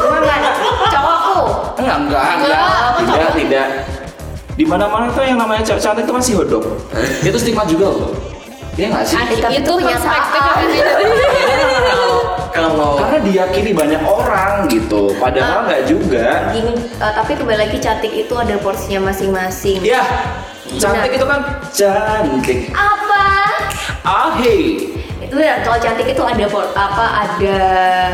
Emang 0.02 0.22
nggak 0.24 0.36
ada 0.40 0.50
cowokku. 0.90 1.40
enggak 1.78 1.96
enggak 1.96 2.24
enggak 2.40 2.62
tidak 2.98 3.30
tidak 3.36 3.66
di 4.56 4.64
mana 4.68 4.84
mana 4.92 5.08
tuh 5.08 5.24
yang 5.24 5.38
namanya 5.40 5.62
cewek 5.64 5.80
cantik 5.80 6.04
itu 6.04 6.12
masih 6.12 6.32
hodok. 6.36 6.64
itu 7.28 7.38
stigma 7.38 7.64
juga 7.64 7.86
loh. 7.86 8.12
Iya 8.76 8.86
nggak 8.96 9.04
sih? 9.04 9.16
Tapi 9.16 9.34
itu 9.36 9.60
itu 9.60 9.72
perspektif 9.78 10.40
kenyataan. 10.40 10.68
yang. 10.72 12.08
Kalau 12.60 13.00
Karena 13.00 13.18
diyakini 13.24 13.72
banyak 13.72 14.02
orang 14.04 14.68
gitu, 14.68 15.16
padahal 15.16 15.64
nggak 15.64 15.82
juga. 15.88 16.52
Gini, 16.52 16.76
eh, 16.76 17.12
tapi 17.16 17.32
kembali 17.32 17.56
lagi 17.56 17.80
cantik 17.80 18.12
itu 18.12 18.34
ada 18.36 18.60
porsinya 18.60 19.08
masing-masing. 19.08 19.80
Ya, 19.80 20.04
cantik 20.76 21.16
itu 21.16 21.24
kan 21.24 21.40
cantik. 21.72 22.58
Apa? 22.70 23.24
Ahey, 24.00 24.92
Itu 25.20 25.36
ya, 25.38 25.62
kalau 25.62 25.78
cantik 25.78 26.04
itu 26.04 26.20
ada 26.20 26.46
por- 26.50 26.72
apa 26.74 27.04
ada 27.22 27.58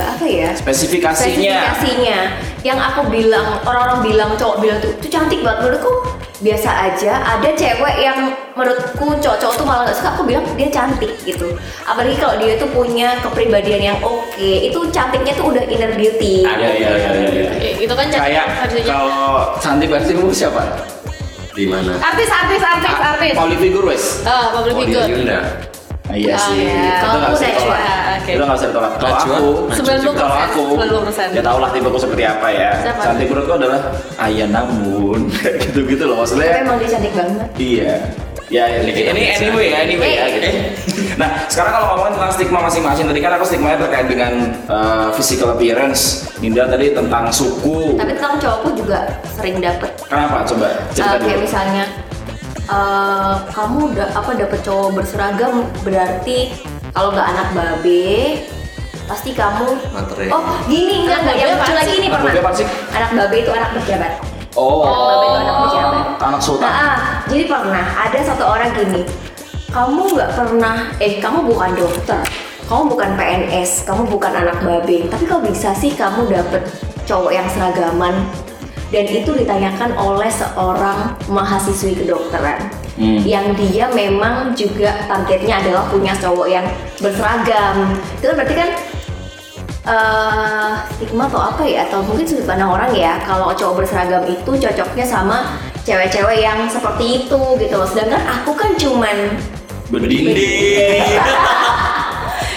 apa 0.04 0.24
ya? 0.26 0.52
spesifikasinya. 0.52 1.72
Spesifikasinya. 1.74 2.18
Yang 2.61 2.78
aku 2.92 3.00
bilang 3.09 3.46
orang-orang 3.62 3.98
bilang 4.04 4.30
cowok 4.37 4.56
bilang 4.61 4.78
tuh 4.78 4.90
itu 4.92 5.09
cantik 5.09 5.40
banget 5.40 5.59
menurutku 5.64 5.90
biasa 6.38 6.70
aja. 6.92 7.12
Ada 7.37 7.49
cewek 7.57 7.96
yang 7.99 8.18
menurutku 8.53 9.16
cowok-cowok 9.16 9.55
tuh 9.57 9.64
malah 9.64 9.83
nggak 9.88 9.96
suka. 9.96 10.09
Aku 10.16 10.22
bilang 10.25 10.44
dia 10.57 10.68
cantik 10.68 11.12
gitu. 11.22 11.57
Apalagi 11.83 12.16
kalau 12.20 12.37
dia 12.37 12.57
tuh 12.57 12.68
punya 12.70 13.16
kepribadian 13.20 13.94
yang 13.94 13.99
oke. 14.01 14.37
Itu 14.38 14.88
cantiknya 14.90 15.33
tuh 15.33 15.53
udah 15.53 15.64
inner 15.64 15.92
beauty. 15.96 16.44
Ada 16.44 16.66
ya, 16.77 16.90
ya, 16.92 17.11
ya, 17.14 17.29
ya. 17.31 17.51
Eh, 17.57 17.72
Itu 17.81 17.94
kan 17.94 18.07
cantik 18.09 18.37
Kayak 18.37 18.46
kalau 18.85 19.57
cantik 19.59 19.88
versimu 19.88 20.29
siapa? 20.31 20.64
di 21.57 21.64
mana? 21.64 21.96
Artis, 21.96 22.29
artis, 22.29 22.61
artis, 22.61 22.96
artis. 23.01 23.33
Pauli 23.33 23.57
Figur 23.57 23.88
wes. 23.88 24.20
Ah, 24.29 24.53
public 24.53 24.77
Oh, 24.77 24.81
figure. 24.85 25.09
Yunda. 25.09 25.40
Ah, 26.06 26.14
Iya 26.14 26.32
Ah, 26.32 26.40
sih. 26.40 26.54
iya. 26.56 26.70
Itu 26.70 26.96
Kalau 26.96 27.16
nggak 27.16 27.26
aku 27.26 27.34
bisa 27.34 27.46
ditolak. 27.48 27.82
Oke. 28.16 28.30
Itu 28.30 28.42
nggak 28.42 28.56
bisa 28.56 28.66
ditolak. 28.66 28.92
Kalau 28.92 29.16
aku, 29.16 29.34
kalau 30.06 30.32
aku, 30.38 30.62
90%. 30.72 31.28
ya 31.30 31.42
tau 31.42 31.58
lah 31.58 31.70
tipeku 31.70 31.98
seperti 31.98 32.22
apa 32.24 32.48
ya. 32.48 32.70
Siapa? 32.80 33.02
Cantik 33.02 33.26
menurutku 33.26 33.52
adalah 33.54 33.80
ayah 34.22 34.48
namun 34.48 35.18
gitu-gitu 35.62 36.02
loh 36.04 36.16
Tapi 36.16 36.22
maksudnya. 36.22 36.50
emang 36.60 36.76
dia 36.76 36.88
cantik 36.88 37.12
banget. 37.12 37.48
Iya. 37.56 37.94
Ya 38.46 38.62
ini, 38.78 38.94
ini 38.94 39.22
anyway 39.28 39.66
ya 39.66 39.78
anyway 39.82 40.10
ya 40.14 40.24
gitu. 40.30 40.48
Nah 41.16 41.48
sekarang 41.48 41.72
kalau 41.72 41.86
ngomongin 41.90 42.12
tentang 42.14 42.30
stigma 42.30 42.58
masing-masing 42.62 43.08
tadi 43.08 43.18
kan 43.18 43.32
aku 43.32 43.42
stigmanya 43.42 43.78
terkait 43.80 44.06
dengan 44.06 44.32
uh, 44.68 45.08
physical 45.10 45.50
appearance. 45.50 46.30
Ninda 46.38 46.62
tadi 46.64 46.92
tentang 46.92 47.26
suku. 47.26 47.96
Tapi 47.96 48.12
tentang 48.12 48.36
cowokku 48.36 48.76
juga 48.76 49.08
sering 49.32 49.58
dapet 49.58 49.88
Kenapa? 50.04 50.44
Coba 50.44 50.68
cerita 50.92 51.16
Eh, 51.16 51.18
kayak 51.18 51.32
dulu. 51.32 51.42
misalnya 51.42 51.84
eh, 52.66 53.35
kamu 53.50 53.79
udah 53.94 54.09
apa 54.14 54.31
dapet 54.35 54.61
cowok 54.66 54.90
berseragam 55.02 55.66
berarti 55.87 56.55
kalau 56.90 57.14
nggak 57.14 57.29
anak 57.33 57.48
babe 57.55 58.46
pasti 59.07 59.31
kamu 59.31 59.79
Materai. 59.94 60.29
oh 60.35 60.42
gini 60.66 61.07
enggak 61.07 61.22
enggak 61.22 61.37
yang 61.38 61.50
lucu 61.55 61.72
lagi 61.72 61.94
sih? 61.94 62.11
pernah 62.11 62.33
babe 62.35 62.40
anak 62.90 63.11
babe 63.14 63.37
itu 63.38 63.50
anak 63.55 63.70
pejabat 63.79 64.14
Oh, 64.57 64.88
anak 64.88 65.05
babe 65.05 65.26
itu 65.29 65.38
anak 65.44 65.57
pejabat 65.68 66.05
anak 66.16 66.40
sultan. 66.40 66.70
Nah, 66.72 66.81
ah, 66.81 66.96
jadi 67.29 67.44
pernah 67.44 67.87
ada 67.87 68.18
satu 68.24 68.44
orang 68.48 68.70
gini 68.72 69.02
kamu 69.76 70.02
nggak 70.16 70.31
pernah 70.33 70.76
eh 71.05 71.20
kamu 71.20 71.38
bukan 71.52 71.70
dokter 71.76 72.24
kamu 72.66 72.83
bukan 72.96 73.11
PNS 73.14 73.85
kamu 73.85 74.02
bukan 74.09 74.33
anak 74.33 74.59
babe 74.64 75.05
tapi 75.12 75.24
kok 75.29 75.44
bisa 75.44 75.76
sih 75.76 75.92
kamu 75.92 76.26
dapet 76.33 76.64
cowok 77.05 77.33
yang 77.37 77.46
seragaman 77.52 78.24
dan 78.94 79.05
itu 79.11 79.31
ditanyakan 79.35 79.94
oleh 79.99 80.31
seorang 80.31 81.14
mahasiswi 81.27 81.99
kedokteran 81.99 82.70
Hmm. 82.96 83.20
yang 83.29 83.53
dia 83.53 83.92
memang 83.92 84.57
juga 84.57 85.05
targetnya 85.05 85.61
adalah 85.61 85.85
punya 85.92 86.16
cowok 86.16 86.49
yang 86.49 86.64
berseragam 86.96 87.92
itu 88.16 88.25
kan 88.25 88.35
berarti 88.40 88.55
kan 88.57 88.70
eh 89.87 90.72
stigma 90.96 91.29
atau 91.29 91.44
apa 91.44 91.62
ya 91.68 91.85
atau 91.85 92.01
mungkin 92.01 92.25
sudut 92.25 92.49
pandang 92.49 92.72
orang 92.72 92.96
ya 92.96 93.20
kalau 93.29 93.53
cowok 93.53 93.85
berseragam 93.85 94.25
itu 94.25 94.49
cocoknya 94.49 95.05
sama 95.05 95.61
cewek-cewek 95.85 96.40
yang 96.40 96.64
seperti 96.72 97.29
itu 97.29 97.40
gitu 97.61 97.75
loh 97.77 97.85
sedangkan 97.85 98.25
aku 98.25 98.57
kan 98.57 98.72
cuman 98.81 99.16
Berdinding. 99.92 100.35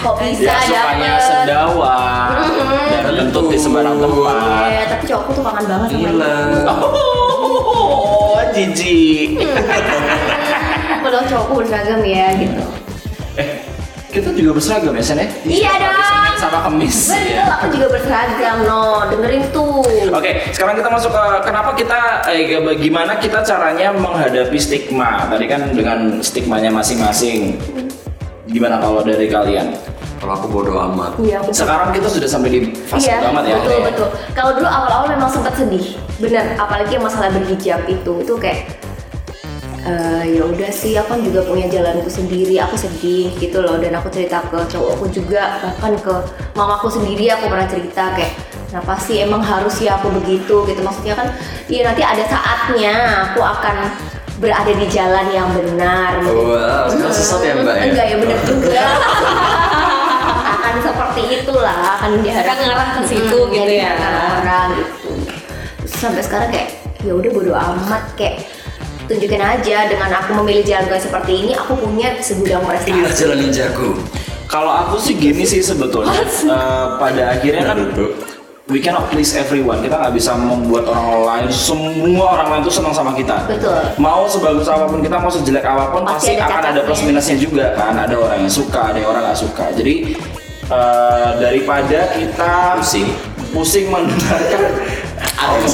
kok 0.00 0.14
bisa 0.18 0.48
Yang 0.48 0.62
sukanya 0.66 1.14
sendawa 1.20 1.98
dan 2.90 3.12
kentut 3.14 3.46
di 3.48 3.58
sembarang 3.60 3.96
tempat. 4.00 4.66
Iya, 4.66 4.84
tapi 4.88 5.04
cowokku 5.06 5.30
tuh 5.36 5.44
kangen 5.44 5.64
banget 5.68 5.88
sama 5.92 6.00
Gila. 6.00 6.36
Oh, 7.80 8.38
jijik. 8.54 9.36
Padahal 11.00 11.24
cowokku 11.28 11.52
berseragam 11.64 12.00
ya 12.04 12.28
gitu. 12.36 12.62
Eh, 13.36 13.48
kita 14.10 14.34
juga 14.34 14.50
berseragam 14.56 14.92
ya, 14.92 15.02
Sen 15.02 15.20
ya? 15.20 15.28
Iya 15.44 15.72
dong. 15.78 15.98
sama 16.40 16.64
kemis. 16.64 17.12
Betul, 17.12 17.36
aku 17.52 17.66
juga 17.76 17.88
berseragam 17.92 18.56
no. 18.64 19.04
Dengerin 19.12 19.44
tuh. 19.52 19.84
Oke, 20.08 20.30
sekarang 20.56 20.80
kita 20.80 20.88
masuk 20.88 21.12
ke 21.12 21.24
kenapa 21.44 21.70
kita 21.76 21.98
eh 22.32 22.56
bagaimana 22.64 23.12
kita 23.20 23.44
caranya 23.44 23.92
menghadapi 23.92 24.56
stigma. 24.56 25.28
Tadi 25.28 25.44
kan 25.44 25.68
dengan 25.76 26.24
stigmanya 26.24 26.72
masing-masing. 26.72 27.60
Gimana 28.48 28.80
kalau 28.80 29.04
dari 29.04 29.28
kalian? 29.28 29.70
Kalau 30.20 30.36
aku 30.36 30.46
bodo 30.52 30.76
amat. 30.76 31.16
Iya, 31.16 31.40
betul. 31.40 31.64
Sekarang 31.64 31.88
kita 31.96 32.08
sudah 32.12 32.28
sampai 32.28 32.48
di 32.52 32.58
fase 32.84 33.08
Iya, 33.08 33.24
amat 33.32 33.44
ya. 33.48 33.56
betul 33.64 33.78
betul. 33.88 34.08
Kalau 34.36 34.52
dulu 34.52 34.68
awal-awal 34.68 35.08
memang 35.08 35.32
sempat 35.32 35.56
sedih, 35.56 35.96
bener. 36.20 36.60
Apalagi 36.60 37.00
yang 37.00 37.04
masalah 37.08 37.32
berhijab 37.32 37.80
itu, 37.88 38.12
itu 38.20 38.34
kayak 38.36 38.68
eh 39.80 40.36
ya 40.36 40.44
udah 40.44 40.68
sih, 40.68 40.92
aku 41.00 41.16
kan 41.16 41.20
juga 41.24 41.40
punya 41.48 41.72
jalanku 41.72 42.12
sendiri. 42.12 42.60
Aku 42.60 42.76
sedih 42.76 43.32
gitu 43.40 43.64
loh, 43.64 43.80
dan 43.80 43.96
aku 43.96 44.12
cerita 44.12 44.44
ke 44.52 44.60
cowokku 44.68 45.08
juga, 45.08 45.56
bahkan 45.64 45.96
ke 45.96 46.14
mamaku 46.52 46.92
sendiri 46.92 47.32
aku 47.32 47.48
pernah 47.48 47.64
cerita 47.64 48.12
kayak 48.12 48.36
kenapa 48.68 49.00
sih 49.00 49.24
emang 49.24 49.40
harus 49.40 49.80
ya 49.80 49.96
aku 49.96 50.12
begitu 50.20 50.68
gitu. 50.68 50.80
Maksudnya 50.84 51.16
kan, 51.16 51.32
iya 51.72 51.88
nanti 51.88 52.04
ada 52.04 52.24
saatnya 52.28 52.92
aku 53.32 53.40
akan 53.40 53.88
berada 54.36 54.72
di 54.72 54.84
jalan 54.84 55.32
yang 55.32 55.48
benar. 55.56 56.20
Wow, 56.28 56.92
sekarang 56.92 57.12
sesat 57.16 57.40
ya 57.40 57.52
mbak 57.56 57.72
ya? 57.72 57.82
Enggak 57.88 58.04
ya 58.04 58.16
bener 58.20 58.38
juga. 58.44 58.84
seperti 61.12 61.42
itulah 61.42 61.76
akan 61.98 62.10
diharapkan 62.20 62.56
ngarah 62.58 62.88
ke 62.94 63.00
situ 63.04 63.36
Mm, 63.36 63.50
gitu 63.50 63.60
jadi 63.60 63.76
ya. 63.76 63.92
orang 64.36 64.68
gitu 64.72 65.10
Terus 65.80 65.92
sampai 65.96 66.22
sekarang 66.22 66.48
kayak 66.48 66.68
ya 67.00 67.12
udah 67.12 67.30
bodo 67.30 67.52
amat 67.52 68.02
kayak 68.14 68.46
tunjukin 69.04 69.40
aja 69.40 69.88
dengan 69.88 70.10
aku 70.14 70.30
memilih 70.38 70.62
jalan 70.62 70.86
gue 70.86 71.00
seperti 71.00 71.32
ini 71.34 71.52
aku 71.52 71.74
punya 71.74 72.14
segudang 72.20 72.62
Inilah 72.62 72.70
prestasi 72.70 73.18
jalan 73.18 73.36
ninjaku. 73.40 73.88
Kalau 74.46 74.70
aku 74.70 74.98
sih 74.98 75.14
gini 75.14 75.42
sih 75.42 75.58
sebetulnya 75.58 76.22
eh, 76.22 76.86
pada 76.94 77.22
akhirnya 77.32 77.64
kan 77.64 77.78
Naruto. 77.78 78.06
we 78.66 78.78
cannot 78.78 79.06
please 79.06 79.34
everyone. 79.34 79.78
Kita 79.78 79.94
nggak 79.94 80.14
bisa 80.14 80.34
membuat 80.34 80.86
orang 80.86 81.06
lain 81.22 81.46
semua 81.50 82.34
orang 82.34 82.48
lain 82.50 82.60
tuh 82.62 82.74
senang 82.74 82.90
sama 82.90 83.14
kita. 83.14 83.46
Betul. 83.46 83.74
Mau 83.96 84.26
sebagus 84.26 84.66
apa 84.66 84.86
pun 84.86 85.00
kita, 85.00 85.16
mau 85.16 85.30
sejelek 85.30 85.62
apa 85.62 85.90
pun 85.90 86.02
Pasti 86.04 86.14
pasti, 86.14 86.32
ada 86.34 86.44
akan 86.44 86.54
ada 86.54 86.62
cacatnya. 86.70 86.82
plus 86.86 87.00
minusnya 87.02 87.36
juga 87.36 87.64
kan. 87.74 87.94
Ada 87.96 88.14
orang 88.14 88.38
yang 88.40 88.52
suka, 88.52 88.80
ada 88.90 89.00
orang 89.02 89.22
nggak 89.26 89.38
suka. 89.38 89.64
Jadi 89.74 89.94
eh, 90.70 91.30
daripada 91.42 92.14
kita 92.14 92.78
Pusing. 92.78 93.08
pusing 93.50 93.90
mendengarkan 93.90 94.62
Ada 95.40 95.66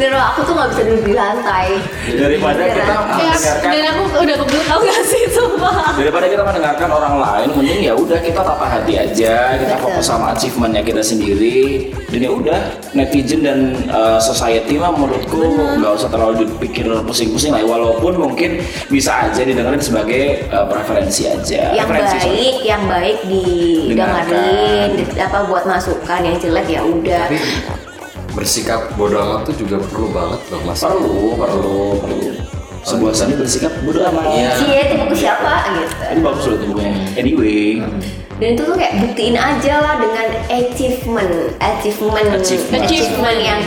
yang 0.00 0.08
sendawa. 0.08 0.08
bener 0.08 0.10
loh 0.16 0.24
aku 0.24 0.40
tuh 0.42 0.52
nggak 0.56 0.68
bisa 0.70 0.82
duduk 0.82 1.04
di 1.04 1.14
lantai 1.14 1.68
daripada 2.10 2.62
kita 2.64 2.80
Beneran. 2.80 3.20
Ya, 3.20 3.28
mendengarkan 3.30 3.70
dan 3.70 3.84
aku 3.86 4.02
udah 4.16 4.36
keburu 4.40 4.62
tau 4.64 4.80
gak 4.80 5.02
sih 5.04 5.22
sumpah 5.28 5.74
daripada 5.94 6.26
kita 6.26 6.42
mendengarkan 6.42 6.88
orang 6.90 7.14
lain 7.20 7.48
mending 7.52 7.80
ya 7.84 7.92
udah 7.92 8.18
kita 8.18 8.40
tata 8.40 8.66
hati 8.66 8.94
aja 8.96 9.34
kita 9.54 9.74
Betul. 9.76 9.84
fokus 9.86 10.04
sama 10.06 10.26
achievementnya 10.32 10.82
kita 10.82 11.02
sendiri 11.02 11.60
dan 12.08 12.20
ya 12.20 12.30
udah 12.30 12.60
netizen 12.90 13.40
dan 13.44 13.58
uh, 13.88 14.16
society 14.16 14.74
mah 14.74 14.90
menurutku 14.90 15.40
nggak 15.76 15.92
usah 15.94 16.08
terlalu 16.08 16.48
dipikir 16.48 16.88
pusing-pusing 17.04 17.52
lah 17.52 17.62
walaupun 17.62 18.16
mungkin 18.16 18.58
bisa 18.88 19.28
aja 19.28 19.44
didengarin 19.44 19.78
sebagai 19.78 20.48
uh, 20.48 20.64
preferensi 20.66 21.28
aja 21.28 21.70
yang 21.70 21.86
Preferensi, 21.86 22.16
sorry. 22.18 22.30
baik 22.30 22.56
yang 22.64 22.82
baik 22.86 23.18
didengarin 23.26 24.88
di- 24.96 25.20
apa 25.20 25.38
buat 25.44 25.64
masukan 25.64 26.20
yang 26.22 26.36
jelek 26.38 26.66
ya 26.66 26.80
udah 26.82 27.24
Tapi 27.28 27.38
bersikap 28.40 28.80
bodo 28.96 29.20
amat 29.20 29.52
tuh 29.52 29.54
juga 29.60 29.76
perlu 29.84 30.08
banget 30.16 30.40
loh 30.48 30.60
mas. 30.64 30.80
perlu 30.80 31.36
perlu 31.36 32.00
perlu. 32.00 32.28
Sebuah 32.80 33.12
seni 33.12 33.36
bersikap 33.36 33.68
bodo 33.84 34.00
amat. 34.08 34.24
Iya. 34.32 34.80
Itu 34.88 34.94
buku 35.04 35.14
siapa? 35.20 35.68
Gitu. 35.76 35.92
Ini 36.16 36.20
bagus 36.24 36.44
loh 36.48 36.56
itu 36.56 36.66
bukunya. 36.72 36.92
Anyway. 37.20 37.84
Dan 38.40 38.56
itu 38.56 38.62
tuh 38.64 38.72
kayak 38.80 38.94
buktiin 39.04 39.36
aja 39.36 39.74
lah 39.84 39.94
dengan 40.00 40.26
achievement. 40.48 41.32
Achievement. 41.60 42.28
Achievement. 42.40 42.82
achievement 42.88 43.38
yang 43.44 43.60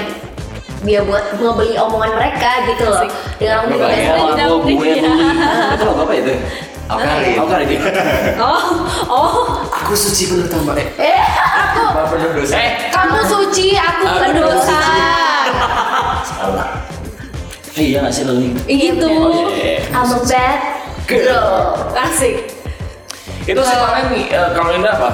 dia 0.83 0.99
buat 1.05 1.38
ngebeli 1.38 1.77
omongan 1.77 2.12
mereka 2.17 2.65
gitu 2.73 2.89
loh. 2.89 3.05
Dengan 3.38 3.69
Aku 3.69 3.77
udah, 4.33 4.45
gue 4.49 4.62
beli. 4.65 4.99
Itu 5.77 5.86
apa 5.86 6.13
itu? 6.17 6.33
Alkarin. 6.89 7.38
Lagi. 7.39 7.75
oh 8.43 8.65
oh. 9.07 9.33
Aku 9.71 9.93
suci 9.95 10.33
penuh 10.33 10.49
tambah 10.49 10.75
eh. 10.75 10.89
Mbak 11.93 12.06
penuh 12.10 12.32
dosa. 12.36 12.53
Eh, 12.56 12.71
kamu 12.89 13.19
suci 13.23 13.67
aku 13.73 14.03
Aku 14.03 14.17
berdosa 14.27 14.77
Eh, 17.73 17.89
iya 17.89 18.01
nggak 18.01 18.13
sih 18.13 18.23
lo 18.23 18.38
nih? 18.38 18.53
gitu 18.67 19.10
I'm 19.89 20.06
a 20.06 20.17
bad 20.21 20.60
girl 21.03 21.73
asik 21.91 22.53
Itu 23.43 23.60
sih 23.60 23.75
paling 23.75 24.06
eh, 24.23 24.49
kalau 24.53 24.69
Linda 24.69 24.93
apa? 24.93 25.10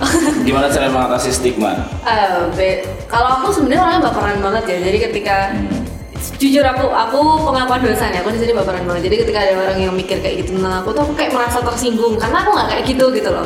Gimana 0.48 0.66
cara 0.66 0.88
mengatasi 0.88 1.28
stigma? 1.28 1.76
Eh, 2.02 2.48
be- 2.50 2.80
kalau 3.04 3.36
aku 3.38 3.52
sebenarnya 3.52 3.84
orangnya 3.84 4.02
baperan 4.02 4.40
banget 4.40 4.64
ya. 4.66 4.78
Jadi 4.82 4.98
ketika 5.02 5.36
jujur 6.36 6.64
aku 6.64 6.88
aku 6.88 7.20
pengakuan 7.44 7.80
dosanya 7.80 8.20
aku 8.20 8.32
di 8.32 8.40
sini 8.40 8.52
baperan 8.52 8.80
banget. 8.82 9.02
Jadi 9.06 9.16
ketika 9.20 9.38
ada 9.38 9.52
orang 9.60 9.78
yang 9.78 9.92
mikir 9.92 10.18
kayak 10.18 10.40
gitu 10.40 10.56
tentang 10.56 10.80
aku 10.80 10.88
tuh 10.90 11.04
aku 11.04 11.12
kayak 11.12 11.30
merasa 11.30 11.60
tersinggung 11.60 12.16
karena 12.16 12.36
aku 12.40 12.50
nggak 12.50 12.68
kayak 12.70 12.84
gitu 12.88 13.04
gitu 13.12 13.28
loh. 13.28 13.44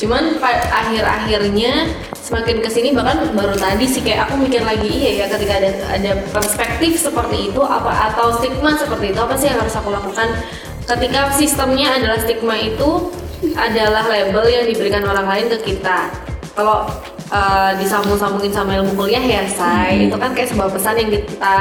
Cuman 0.00 0.40
pada 0.40 0.64
akhir-akhirnya 0.72 1.72
semakin 2.20 2.60
ke 2.60 2.68
sini 2.68 2.92
bahkan 2.92 3.32
baru 3.32 3.56
tadi 3.56 3.88
sih 3.88 4.04
kayak 4.04 4.28
aku 4.28 4.44
mikir 4.44 4.60
lagi 4.60 4.86
iya 4.86 5.24
ya 5.24 5.26
ketika 5.32 5.56
ada 5.56 5.70
ada 5.88 6.12
perspektif 6.30 7.00
seperti 7.00 7.48
itu 7.50 7.60
apa 7.64 8.12
atau 8.12 8.36
stigma 8.38 8.76
seperti 8.76 9.16
itu 9.16 9.20
apa 9.20 9.34
sih 9.34 9.48
yang 9.48 9.58
harus 9.58 9.74
aku 9.74 9.88
lakukan? 9.90 10.28
Ketika 10.84 11.32
sistemnya 11.32 11.96
adalah 11.96 12.18
stigma 12.20 12.56
itu 12.60 13.08
adalah 13.56 14.04
label 14.04 14.44
yang 14.46 14.64
diberikan 14.68 15.02
orang 15.06 15.24
lain 15.24 15.46
ke 15.48 15.72
kita. 15.72 16.12
Kalau 16.52 16.84
uh, 17.32 17.72
disambung-sambungin 17.80 18.52
sama 18.52 18.76
ilmu 18.76 18.92
kuliah 18.98 19.22
ya 19.22 19.42
say 19.48 20.10
itu 20.10 20.16
kan 20.18 20.34
kayak 20.36 20.50
sebuah 20.52 20.68
pesan 20.68 20.98
yang 21.00 21.10
kita 21.14 21.56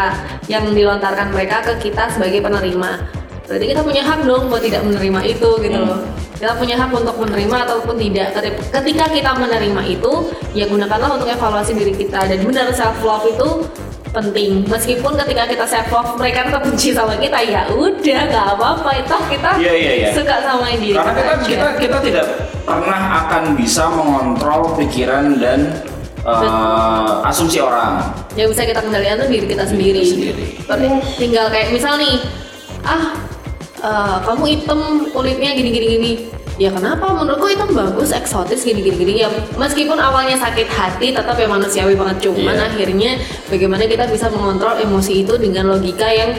yang 0.51 0.65
dilontarkan 0.67 1.31
mereka 1.31 1.63
ke 1.63 1.87
kita 1.87 2.11
sebagai 2.11 2.43
penerima. 2.43 3.05
Berarti 3.47 3.65
kita 3.65 3.81
punya 3.81 4.03
hak 4.05 4.27
dong 4.27 4.51
buat 4.51 4.61
tidak 4.61 4.85
menerima 4.85 5.19
itu 5.25 5.49
gitu 5.61 5.79
loh 5.81 6.28
kita 6.39 6.55
punya 6.55 6.73
hak 6.73 6.87
untuk 6.89 7.15
menerima 7.17 7.57
ataupun 7.61 7.99
tidak 7.99 8.31
Keti- 8.31 8.55
ketika 8.71 9.05
kita 9.07 9.31
menerima 9.35 9.81
itu 9.85 10.11
ya 10.53 10.65
gunakanlah 10.65 11.11
untuk 11.13 11.27
evaluasi 11.27 11.75
diri 11.75 11.91
kita 11.93 12.23
dan 12.23 12.39
benar 12.39 12.71
self 12.71 12.95
love 13.01 13.27
itu 13.27 13.67
penting 14.09 14.63
meskipun 14.65 15.13
ketika 15.17 15.43
kita 15.45 15.65
self 15.67 15.85
love 15.89 16.15
mereka 16.15 16.47
tetap 16.47 16.63
benci 16.63 16.89
sama 16.89 17.13
kita 17.13 17.37
ya 17.39 17.67
udah 17.69 18.21
nggak 18.25 18.45
apa-apa 18.55 18.89
itu 18.97 19.15
kita 19.29 19.49
Iya, 19.59 19.73
iya, 19.75 19.91
iya. 19.93 20.09
suka 20.09 20.35
sama 20.39 20.65
diri 20.71 20.95
Karena 20.95 21.11
kita, 21.13 21.33
aja. 21.35 21.45
kita 21.45 21.67
kita 21.77 21.97
tidak 22.01 22.25
pernah 22.63 23.01
akan 23.19 23.43
bisa 23.53 23.83
mengontrol 23.87 24.73
pikiran 24.73 25.37
dan 25.37 25.59
eh, 26.19 27.27
asumsi 27.27 27.59
orang. 27.59 27.99
yang 28.33 28.47
bisa 28.47 28.63
kita 28.63 28.79
kendalikan 28.79 29.19
tuh 29.19 29.27
diri 29.27 29.45
kita 29.45 29.63
sendiri. 29.63 30.01
sendiri. 30.01 30.45
Per- 30.63 31.03
Tinggal 31.15 31.49
kayak 31.49 31.69
misal 31.69 31.95
nih, 31.95 32.23
ah 32.81 33.11
eh, 33.79 34.17
kamu 34.23 34.43
hitam 34.45 34.79
kulitnya 35.11 35.51
gini 35.55 35.69
gini 35.71 35.87
gini. 35.97 36.11
Ya 36.59 36.67
kenapa? 36.75 37.15
Menurutku 37.15 37.47
hitam 37.47 37.71
bagus, 37.71 38.11
eksotis 38.11 38.67
gini 38.67 38.83
gini 38.83 38.99
gini. 38.99 39.13
Ya 39.23 39.31
meskipun 39.55 39.95
awalnya 39.95 40.35
sakit 40.35 40.67
hati, 40.67 41.15
tetap 41.15 41.39
ya 41.39 41.47
manusiawi 41.47 41.95
banget. 41.95 42.27
Cuman 42.27 42.51
Iya. 42.51 42.67
akhirnya 42.67 43.11
bagaimana 43.47 43.87
kita 43.87 44.11
bisa 44.11 44.27
mengontrol 44.27 44.75
emosi 44.75 45.23
itu 45.23 45.39
dengan 45.39 45.71
logika 45.71 46.11
yang 46.11 46.35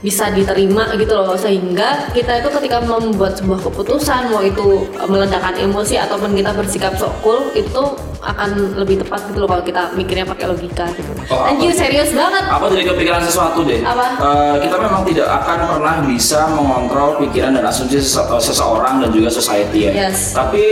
bisa 0.00 0.32
diterima 0.32 0.88
gitu 0.96 1.12
loh 1.12 1.36
sehingga 1.36 2.08
kita 2.16 2.40
itu 2.40 2.48
ketika 2.48 2.80
membuat 2.80 3.36
sebuah 3.36 3.60
keputusan 3.60 4.32
mau 4.32 4.40
itu 4.40 4.88
meledakkan 5.04 5.52
emosi 5.52 6.00
ataupun 6.00 6.32
kita 6.32 6.56
bersikap 6.56 6.96
sok 6.96 7.12
cool 7.20 7.52
itu 7.52 7.84
akan 8.20 8.76
lebih 8.76 9.00
tepat 9.00 9.28
gitu 9.28 9.44
loh 9.44 9.48
kalau 9.48 9.60
kita 9.60 9.92
mikirnya 9.92 10.24
pakai 10.24 10.48
logika 10.48 10.88
gitu. 10.92 11.08
Oh, 11.28 11.44
Anjir 11.44 11.72
serius 11.72 12.12
banget. 12.12 12.44
Apa 12.48 12.68
jadi 12.68 12.84
kepikiran 12.86 13.20
sesuatu 13.20 13.60
deh? 13.60 13.80
Apa? 13.80 14.06
Eh, 14.16 14.56
kita 14.64 14.76
memang 14.76 15.04
tidak 15.04 15.28
akan 15.30 15.58
pernah 15.66 15.94
bisa 16.04 16.48
mengontrol 16.48 17.20
pikiran 17.20 17.52
dan 17.52 17.64
asumsi 17.64 17.96
sese- 17.96 18.24
eh, 18.24 18.40
seseorang 18.40 19.00
dan 19.00 19.08
juga 19.08 19.28
society 19.28 19.88
ya. 19.88 20.08
Yes. 20.08 20.32
Tapi 20.32 20.64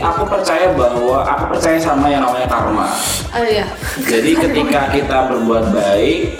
aku 0.00 0.24
percaya 0.24 0.72
bahwa 0.72 1.24
aku 1.24 1.44
percaya 1.56 1.76
sama 1.76 2.08
yang 2.08 2.24
namanya 2.24 2.48
karma. 2.48 2.88
Ah 3.32 3.44
iya. 3.44 3.68
Jadi 4.00 4.36
ketika 4.48 4.92
kita 4.92 5.18
berbuat 5.28 5.72
baik, 5.72 6.36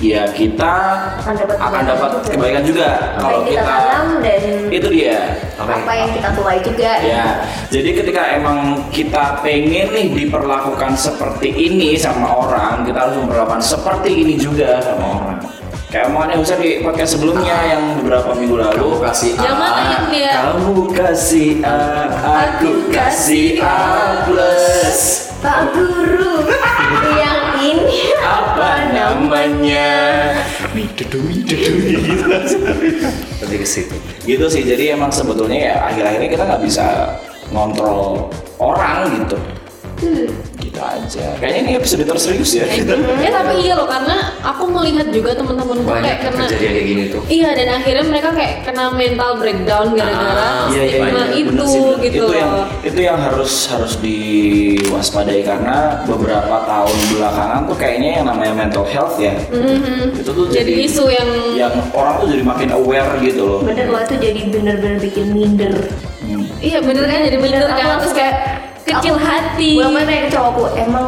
ya 0.00 0.24
kita 0.32 0.74
Akan 1.20 1.36
dapat 1.36 1.56
akan 1.56 1.70
kebaikan 1.70 1.84
dapat 1.86 2.10
juga. 2.10 2.30
kebaikan 2.32 2.62
juga. 2.64 2.88
Apa 2.90 3.20
Kalau 3.20 3.30
yang 3.30 3.44
kita 3.44 3.60
kita 3.60 3.70
tanam 3.70 4.06
dan 4.18 4.40
itu 4.72 4.88
dia. 4.90 5.18
apa 5.60 5.92
yang 5.92 6.10
kita 6.16 6.28
tuai 6.32 6.58
juga. 6.64 6.92
Ya, 7.04 7.26
jadi 7.68 7.90
ketika 7.94 8.22
emang 8.32 8.58
kita 8.88 9.44
pengen 9.44 9.92
nih 9.92 10.06
diperlakukan 10.16 10.96
seperti 10.96 11.52
ini 11.52 11.94
sama 11.94 12.32
orang, 12.32 12.82
kita 12.82 12.96
harus 12.98 13.16
memperlakukan 13.20 13.60
seperti 13.60 14.10
ini 14.16 14.34
juga 14.34 14.80
sama 14.80 15.06
orang. 15.20 15.38
Kayak 15.90 16.06
omongannya 16.06 16.36
Husa 16.38 16.54
di 16.54 16.80
podcast 16.80 17.18
sebelumnya 17.18 17.50
yang 17.66 17.98
beberapa 17.98 18.30
minggu 18.32 18.56
lalu. 18.56 18.78
Kamu 18.78 19.02
kasih 19.02 19.30
Yang 19.34 19.56
mana 19.58 19.74
A, 19.74 19.90
yang 19.90 20.04
dia? 20.06 20.30
Kamu 20.38 20.74
kasih 20.94 21.50
A, 21.60 21.76
aku 22.46 22.70
kasih 22.88 23.58
A 23.58 23.78
plus. 24.24 25.00
Pak 25.40 25.72
Guru, 25.74 26.46
ini 26.94 27.10
Apa 28.30 28.94
namanya? 28.94 29.90
lebih 33.42 33.58
ke 33.62 33.66
situ. 33.66 33.96
Gitu 34.22 34.46
sih, 34.46 34.62
jadi 34.62 34.94
emang 34.94 35.10
sebetulnya 35.10 35.58
ya 35.58 35.74
akhir-akhirnya 35.90 36.30
kita 36.30 36.44
nggak 36.46 36.62
bisa 36.62 37.18
ngontrol 37.50 38.30
orang 38.62 39.10
gitu. 39.18 39.36
Gitu 39.98 40.49
aja. 40.82 41.24
Kayaknya 41.36 41.60
ini 41.60 41.72
episode 41.76 42.02
terserius 42.02 42.52
ya. 42.52 42.64
kita. 42.66 42.94
ya 43.20 43.30
tapi 43.30 43.54
iya 43.62 43.74
loh 43.76 43.84
karena 43.84 44.16
aku 44.40 44.64
melihat 44.68 45.06
juga 45.08 45.36
teman-temanku 45.36 45.84
Banyak 45.84 46.02
kayak 46.02 46.18
kena 46.24 46.44
kejadian 46.48 46.72
kayak 46.72 46.86
gini 46.86 47.02
tuh. 47.08 47.22
Iya 47.26 47.48
dan 47.54 47.68
akhirnya 47.76 48.04
mereka 48.06 48.28
kayak 48.32 48.54
kena 48.64 48.84
mental 48.90 49.30
breakdown 49.36 49.86
gara-gara 49.92 50.38
Ah, 50.40 50.66
Iya 50.72 50.82
iya 50.82 50.98
stigma 51.00 51.22
iya, 51.22 51.24
itu 51.36 51.50
bener 51.52 51.66
sih, 51.66 51.80
bener. 51.80 51.98
gitu 52.00 52.16
itu 52.20 52.26
yang 52.34 52.52
itu 52.80 53.00
yang 53.00 53.18
harus 53.18 53.52
harus 53.68 53.92
diwaspadai 54.00 55.40
karena 55.42 55.76
beberapa 56.04 56.56
tahun 56.64 56.96
belakangan 57.12 57.60
tuh 57.66 57.76
kayaknya 57.76 58.10
yang 58.20 58.26
namanya 58.26 58.52
mental 58.56 58.84
health 58.84 59.16
ya 59.16 59.34
itu 60.10 60.30
tuh. 60.30 60.46
Jadi 60.50 60.72
isu 60.84 61.04
yang 61.08 61.28
yang 61.56 61.74
orang 61.92 62.18
tuh 62.18 62.28
jadi 62.28 62.42
makin 62.42 62.68
aware 62.72 63.10
gitu 63.20 63.42
loh 63.46 63.60
bener 63.62 63.86
loh 63.88 64.00
itu 64.00 64.14
jadi 64.16 64.40
bener-bener 64.48 64.98
bikin 64.98 65.26
minder. 65.30 65.74
Hmm. 66.20 66.46
iya 66.62 66.78
bener 66.78 67.04
kan 67.04 67.20
jadi 67.26 67.38
bener 67.38 67.60
Aku 67.66 67.74
kan 67.74 67.98
terus 67.98 68.14
kayak 68.14 68.34
kecil 68.84 69.14
aku- 69.14 69.24
hati. 69.24 69.70
Gue 69.76 69.88
mana 69.88 70.10
yang 70.10 70.28
cowokku 70.28 70.64
emang 70.74 71.06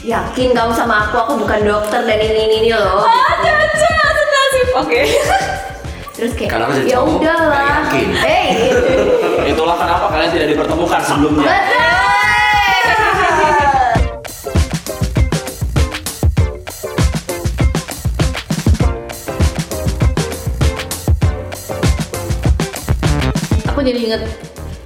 yakin 0.00 0.48
kamu 0.50 0.72
sama 0.72 1.04
aku 1.04 1.16
aku 1.18 1.32
bukan 1.38 1.60
dokter 1.62 2.00
dan 2.02 2.18
ini 2.18 2.40
ini, 2.40 2.56
ini 2.62 2.70
loh. 2.72 3.04
Ah, 3.04 3.36
caca, 3.36 3.68
senasib. 4.10 4.66
Oke. 4.76 5.00
Terus 6.16 6.32
kayak 6.36 6.52
jadi 6.52 6.84
ya 6.84 6.96
cowok, 6.98 7.16
udahlah. 7.16 7.48
nggak 7.48 7.64
yakin." 7.64 8.08
Hey. 8.24 8.48
itulah 9.50 9.72
kenapa 9.74 10.06
kalian 10.08 10.30
tidak 10.30 10.48
dipertemukan 10.52 11.00
sebelumnya 11.00 11.48
Betul. 11.48 11.88
Aku 23.70 23.80
jadi 23.80 23.98
inget 24.02 24.22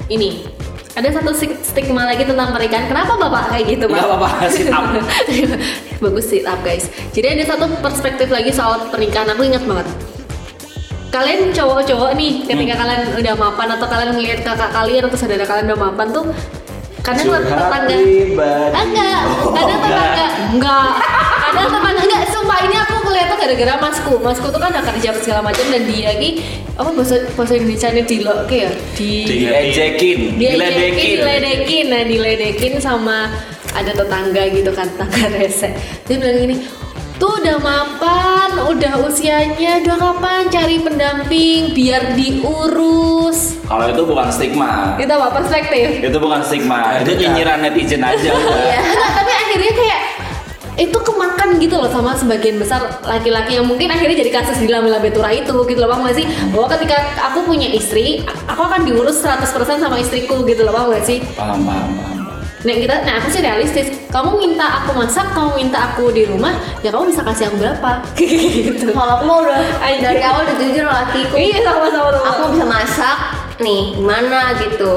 ini. 0.08 0.46
Ada 0.94 1.08
satu 1.10 1.34
stig- 1.34 1.58
stigma 1.60 2.06
lagi 2.06 2.22
tentang 2.22 2.54
pernikahan. 2.54 2.86
Kenapa 2.86 3.18
bapak 3.18 3.50
kayak 3.50 3.66
gitu, 3.68 3.84
Pak? 3.86 3.98
Nggak 3.98 4.08
apa-apa, 4.08 4.28
sit 4.46 4.70
up. 4.70 4.84
Bagus 6.02 6.24
sit 6.24 6.46
up, 6.46 6.62
guys. 6.62 6.86
Jadi 7.10 7.34
ada 7.34 7.44
satu 7.44 7.66
perspektif 7.82 8.30
lagi 8.30 8.54
soal 8.54 8.86
pernikahan. 8.88 9.26
Aku 9.34 9.42
ingat 9.42 9.66
banget. 9.66 9.90
Kalian 11.10 11.50
cowok-cowok 11.50 12.14
nih, 12.14 12.42
ketika 12.42 12.74
Hmm. 12.74 12.80
kalian 12.80 13.02
udah 13.16 13.34
mapan 13.36 13.68
atau 13.70 13.86
kalian 13.86 14.10
ngeliat 14.12 14.40
kakak 14.42 14.70
kalian 14.70 15.02
atau 15.04 15.14
saudara 15.14 15.42
kalian 15.42 15.66
udah 15.68 15.80
mapan 15.80 16.06
tuh, 16.10 16.24
kadang 17.00 17.26
Curhat 17.28 17.42
tetangga. 17.42 17.96
Ah, 18.70 18.82
enggak, 18.82 19.20
Oh, 19.22 19.50
kadang 19.50 19.78
tetangga 19.78 20.26
enggak, 20.50 20.90
kadang 21.40 21.68
tetangga 21.70 22.00
enggak. 22.02 22.23
Ini 23.04 23.12
ngeliatnya 23.12 23.36
gara-gara 23.36 23.74
masku, 23.84 24.12
masku 24.16 24.46
tuh 24.48 24.56
kan 24.56 24.72
udah 24.72 24.80
kerja 24.80 25.12
segala 25.20 25.44
macam 25.44 25.60
dan 25.68 25.84
dia 25.84 26.16
lagi 26.16 26.40
apa 26.72 26.88
bahasa 26.88 27.20
bahasa 27.36 27.52
Indonesia 27.60 27.92
nya 27.92 28.00
di 28.00 28.16
oke 28.24 28.56
ya? 28.56 28.72
Di 28.96 29.12
diejekin 29.28 30.40
dia 30.40 30.56
diledekin. 30.56 31.20
diledekin. 31.20 31.84
Nah 31.92 32.02
diledekin 32.08 32.72
sama 32.80 33.28
ada 33.76 33.92
tetangga 33.92 34.48
gitu 34.48 34.72
kan 34.72 34.88
tetangga 34.88 35.20
rese. 35.36 35.76
Dia 36.08 36.16
bilang 36.16 36.48
gini 36.48 36.56
tuh 37.20 37.44
udah 37.44 37.60
mapan 37.60 38.50
udah 38.72 39.04
usianya 39.04 39.84
udah 39.84 39.96
kapan 40.00 40.48
cari 40.48 40.80
pendamping 40.80 41.76
biar 41.76 42.16
diurus? 42.16 43.60
Kalau 43.68 43.84
itu 43.84 44.00
bukan 44.00 44.32
stigma. 44.32 44.96
Itu 44.96 45.12
apa 45.12 45.28
perspektif? 45.28 46.00
Itu 46.00 46.16
bukan 46.16 46.40
stigma. 46.40 47.04
Itu 47.04 47.12
nyinyiran 47.20 47.60
netizen 47.60 48.00
aja. 48.00 48.32
Udah. 48.32 48.56
Iya, 48.64 48.80
enggak, 48.80 49.10
tapi 49.12 49.32
akhirnya 49.36 49.72
kayak 49.76 50.00
itu 50.74 50.98
kemakan 50.98 51.62
gitu 51.62 51.78
loh 51.78 51.86
sama 51.86 52.18
sebagian 52.18 52.58
besar 52.58 52.82
laki-laki 53.06 53.58
yang 53.58 53.66
mungkin 53.66 53.86
akhirnya 53.90 54.26
jadi 54.26 54.30
kasus 54.42 54.58
di 54.58 54.66
dalam 54.66 54.90
Betura 54.98 55.30
itu 55.30 55.54
gitu 55.68 55.78
loh 55.78 55.90
bang 55.90 56.00
gak 56.06 56.16
sih 56.18 56.26
bahwa 56.50 56.66
ketika 56.74 56.96
aku 57.30 57.46
punya 57.46 57.68
istri 57.70 58.26
aku 58.50 58.62
akan 58.64 58.82
diurus 58.88 59.22
100% 59.22 59.54
sama 59.78 59.96
istriku 60.00 60.42
gitu 60.42 60.66
loh 60.66 60.74
bang 60.74 60.86
gak 60.98 61.04
sih 61.06 61.18
paham 61.38 61.62
paham 61.62 61.90
paham 61.94 62.14
Nah 62.64 62.72
kita, 62.80 62.96
nah 63.04 63.20
aku 63.20 63.28
sih 63.28 63.44
realistis. 63.44 63.92
Kamu 64.08 64.40
minta 64.40 64.64
aku 64.80 64.96
masak, 64.96 65.36
kamu 65.36 65.52
minta 65.52 65.92
aku 65.92 66.08
di 66.08 66.24
rumah, 66.24 66.56
ya 66.80 66.88
kamu 66.88 67.12
bisa 67.12 67.20
kasih 67.20 67.52
aku 67.52 67.60
berapa? 67.60 68.00
gitu. 68.16 68.88
Kalau 68.88 69.20
aku 69.20 69.24
mau 69.28 69.44
udah 69.44 69.60
dari 70.00 70.24
awal 70.24 70.48
udah 70.48 70.56
jujur 70.56 70.88
lakiku. 70.88 71.36
Iya 71.36 71.60
sama-sama 71.60 72.08
sama. 72.16 72.20
Aku 72.32 72.42
bisa 72.56 72.64
masak 72.64 73.18
nih 73.60 74.00
gimana 74.00 74.56
gitu. 74.56 74.92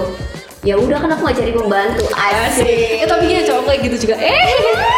Ya 0.63 0.79
udah 0.79 0.95
kan 0.95 1.11
aku 1.11 1.27
gak 1.27 1.43
cari 1.43 1.51
pembantu 1.51 2.07
asik. 2.15 3.03
Eh 3.03 3.07
tapi 3.07 3.23
dia 3.27 3.43
cowok 3.43 3.63
kayak 3.67 3.79
gitu 3.83 3.95
juga. 4.07 4.15
Eh. 4.15 4.96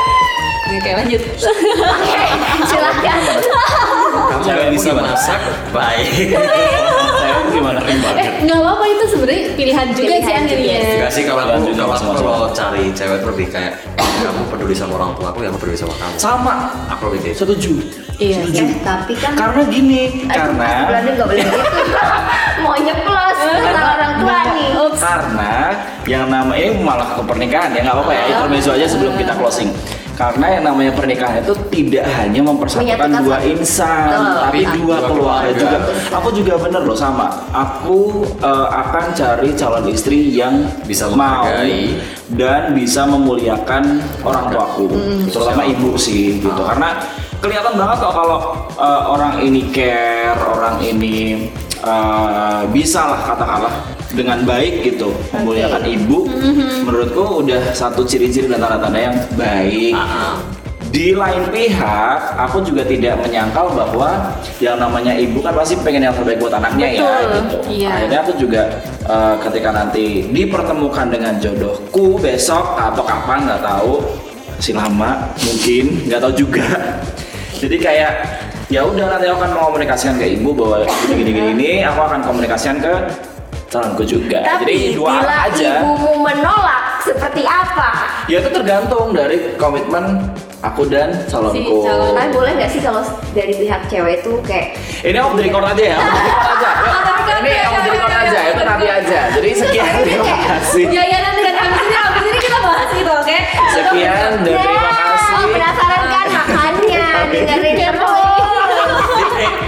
Ya, 0.70 0.78
kayak 0.80 0.96
lanjut. 1.02 1.22
Oke, 1.26 2.24
silakan. 2.64 3.20
Kamu 4.30 4.42
nggak 4.46 4.72
bisa 4.72 4.90
masak, 4.94 5.42
baik. 5.74 6.38
saya 7.20 7.36
gimana 7.50 7.80
eh 7.84 7.96
nggak 8.46 8.58
apa-apa 8.58 8.86
itu 8.86 9.06
sebenarnya 9.10 9.44
pilihan 9.54 9.88
juga 9.92 10.16
sih 10.16 10.34
akhirnya. 10.34 10.54
juga 10.56 10.78
sih. 10.80 10.94
Enggak 10.96 11.12
sih 11.12 11.24
kalau 11.26 11.42
aku 11.44 11.60
juga 11.66 11.82
kalau 11.82 11.90
aku 11.90 12.00
sama-sama. 12.00 12.22
kalau 12.22 12.48
cari 12.54 12.84
cewek 12.94 13.18
tuh 13.20 13.28
lebih 13.34 13.48
kayak 13.50 13.74
kamu 13.98 14.42
peduli 14.52 14.76
sama 14.76 14.94
orang 15.00 15.12
tua 15.16 15.28
aku, 15.32 15.40
ya 15.42 15.50
aku 15.50 15.60
peduli 15.64 15.78
sama 15.80 15.94
kamu. 15.96 16.16
sama 16.20 16.54
Aku 16.92 17.02
lebih 17.10 17.20
kayak 17.24 17.34
gitu. 17.34 17.42
setuju 17.42 17.72
Iya. 18.20 18.36
setuju 18.44 18.64
Eh, 18.68 18.72
tapi 18.84 19.14
kan 19.16 19.32
karena 19.34 19.64
gini 19.72 20.02
Aduh, 20.28 20.36
karena 20.36 20.70
Belanda 20.92 21.12
gak 21.16 21.28
boleh 21.32 21.44
gitu 21.48 21.60
Mau 22.60 22.76
nyeplos 22.76 23.38
kata 23.40 23.82
orang 23.96 24.14
tua 24.20 24.38
nih 24.52 24.70
karena 25.00 25.52
yang 26.04 26.26
namanya 26.28 26.64
ini 26.68 26.84
malah 26.84 27.08
ke 27.16 27.22
pernikahan 27.24 27.72
ya 27.72 27.82
nggak 27.88 27.96
apa-apa 27.96 28.12
ya 28.12 28.24
intermezzo 28.36 28.70
aja 28.76 28.84
sebelum 28.84 29.16
kita 29.16 29.32
closing 29.40 29.72
karena 30.20 30.60
yang 30.60 30.64
namanya 30.68 30.92
pernikahan 30.92 31.40
itu 31.40 31.56
tidak 31.72 32.04
hanya 32.20 32.44
mempersatukan 32.44 33.24
dua 33.24 33.40
insan 33.40 34.12
Betul. 34.12 34.36
tapi 34.36 34.60
Tapi 34.68 34.76
dua 34.76 34.96
dua 35.00 35.08
keluarga 35.08 35.52
juga. 35.56 35.78
Aku 36.20 36.30
juga 36.36 36.54
bener 36.60 36.82
loh 36.84 37.00
sama. 37.00 37.32
Aku 37.56 38.28
eh, 38.44 38.68
akan 38.68 39.16
cari 39.16 39.56
calon 39.56 39.88
istri 39.88 40.36
yang 40.36 40.68
Bisa 40.84 41.08
mau 41.08 41.48
dan 42.36 42.76
bisa 42.76 43.08
memuliakan 43.08 44.04
orang 44.28 44.52
tuaku 44.52 44.92
terutama 45.32 45.64
ibu 45.64 45.96
sih 45.96 46.44
gitu. 46.44 46.62
Karena 46.68 47.00
kelihatan 47.40 47.80
banget 47.80 48.04
kok 48.04 48.12
kalau 48.12 48.60
eh, 48.76 49.02
orang 49.08 49.40
ini 49.40 49.72
care 49.72 50.36
orang 50.36 50.84
ini 50.84 51.48
eh, 51.80 52.62
bisa 52.76 53.08
lah 53.08 53.24
katakanlah 53.24 53.99
dengan 54.14 54.42
baik 54.46 54.86
gitu. 54.86 55.14
Memuliakan 55.34 55.84
ibu. 55.86 56.26
Menurutku 56.86 57.46
udah 57.46 57.74
satu 57.74 58.06
ciri-ciri 58.06 58.50
dan 58.50 58.62
tanda-tanda 58.62 59.00
yang 59.00 59.16
baik. 59.38 59.94
Di 60.90 61.14
lain 61.14 61.46
pihak 61.54 62.18
aku 62.34 62.66
juga 62.66 62.82
tidak 62.82 63.22
menyangkal 63.22 63.78
bahwa 63.78 64.34
yang 64.58 64.82
namanya 64.82 65.14
ibu 65.14 65.38
kan 65.38 65.54
pasti 65.54 65.78
pengen 65.86 66.10
yang 66.10 66.16
terbaik 66.18 66.42
buat 66.42 66.58
anaknya 66.58 66.98
ya 66.98 67.02
Betul, 67.06 67.30
gitu. 67.30 67.58
Iya. 67.70 67.90
akhirnya 67.94 68.20
aku 68.26 68.34
juga 68.42 68.62
eh, 69.06 69.36
ketika 69.38 69.70
nanti 69.70 70.26
dipertemukan 70.34 71.14
dengan 71.14 71.38
jodohku 71.38 72.18
besok 72.18 72.74
atau 72.74 73.06
kapan 73.06 73.46
nggak 73.46 73.62
tahu 73.62 74.02
si 74.58 74.74
lama 74.74 75.30
mungkin 75.38 76.10
nggak 76.10 76.20
tahu 76.26 76.34
juga. 76.34 76.66
Jadi 77.62 77.78
kayak 77.78 78.12
ya 78.74 78.82
udah 78.82 79.14
nanti 79.14 79.30
aku 79.30 79.46
akan 79.46 79.52
mengomunikasikan 79.62 80.18
ke 80.18 80.42
ibu 80.42 80.58
bahwa 80.58 80.90
gini 81.06 81.22
gini, 81.22 81.42
gini 81.54 81.72
aku 81.86 82.02
akan 82.02 82.26
komunikasikan 82.26 82.82
ke 82.82 82.94
calonku 83.70 84.04
juga 84.04 84.42
jadi 84.42 84.58
Tapi 84.60 84.76
dua 84.98 85.10
arah 85.10 85.22
bila 85.22 85.38
aja 85.46 85.72
ibumu 85.86 86.12
menolak 86.26 86.84
seperti 87.06 87.44
apa? 87.46 87.90
ya 88.26 88.38
itu 88.42 88.50
tergantung 88.50 89.14
dari 89.14 89.54
komitmen 89.56 90.26
Aku 90.60 90.84
dan 90.92 91.16
calonku. 91.32 91.56
Si 91.56 91.88
calon. 91.88 92.12
Tapi 92.20 92.36
boleh 92.36 92.52
nggak 92.60 92.68
sih 92.68 92.84
kalau 92.84 93.00
dari 93.32 93.56
pihak 93.56 93.80
cewek 93.88 94.20
itu 94.20 94.44
kayak 94.44 94.76
Ini 95.08 95.16
off 95.24 95.32
the 95.32 95.48
record 95.48 95.64
aja 95.64 95.80
ya, 95.80 95.96
off 95.96 96.12
the 96.12 96.20
record 96.20 96.52
aja. 96.52 96.70
Yuk, 96.84 97.40
Ini 97.40 97.60
off 97.64 97.80
the 97.80 97.92
record 97.96 98.12
aja, 98.20 98.40
itu 98.44 98.64
nanti 98.68 98.86
aja. 98.92 99.20
Jadi 99.40 99.50
sekian, 99.56 99.94
terima 100.04 100.36
kasih. 100.52 100.84
Ya 100.92 101.04
ya 101.08 101.20
nanti 101.24 101.40
dan 101.48 101.56
habis 101.56 101.80
ini 101.80 101.96
habis 101.96 102.24
ini 102.28 102.40
kita 102.44 102.58
bahas 102.60 102.90
gitu 102.92 103.12
oke. 103.16 103.38
Sekian 103.72 104.20
dan 104.20 104.32
terima 104.44 104.80
kasih. 104.84 104.99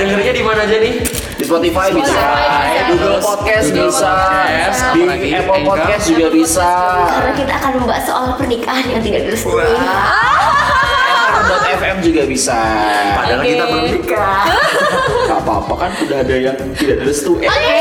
Dengernya 0.02 0.34
di 0.34 0.44
mana 0.44 0.62
aja 0.66 0.78
nih? 0.82 0.94
Di 1.38 1.44
Spotify 1.46 1.88
bisa, 1.94 2.10
Spotify 2.10 2.66
bisa. 2.74 2.86
Google 2.90 3.18
Podcast 3.22 3.66
Google 3.70 3.90
bisa, 3.94 4.14
Podcast, 4.18 4.80
di 4.98 5.30
Apple 5.38 5.54
Anchor. 5.54 5.70
Podcast 5.70 6.04
juga 6.10 6.28
bisa. 6.34 6.70
Karena 7.06 7.34
kita 7.38 7.54
akan 7.62 7.72
membahas 7.78 8.04
soal 8.10 8.26
pernikahan 8.38 8.86
yang 8.90 9.02
tidak 9.06 9.22
direstui. 9.30 9.70
FM 11.72 11.98
juga 12.04 12.24
bisa. 12.30 12.60
Padahal 13.18 13.42
Oke. 13.42 13.50
kita 13.50 13.64
belum 13.66 13.86
nikah. 13.96 14.44
Gak 15.26 15.40
apa-apa 15.42 15.74
kan 15.80 15.92
udah 16.04 16.18
ada 16.22 16.36
yang 16.36 16.56
tidak 16.78 16.98
restu. 17.06 17.32
Eh, 17.42 17.50
Oke 17.50 17.74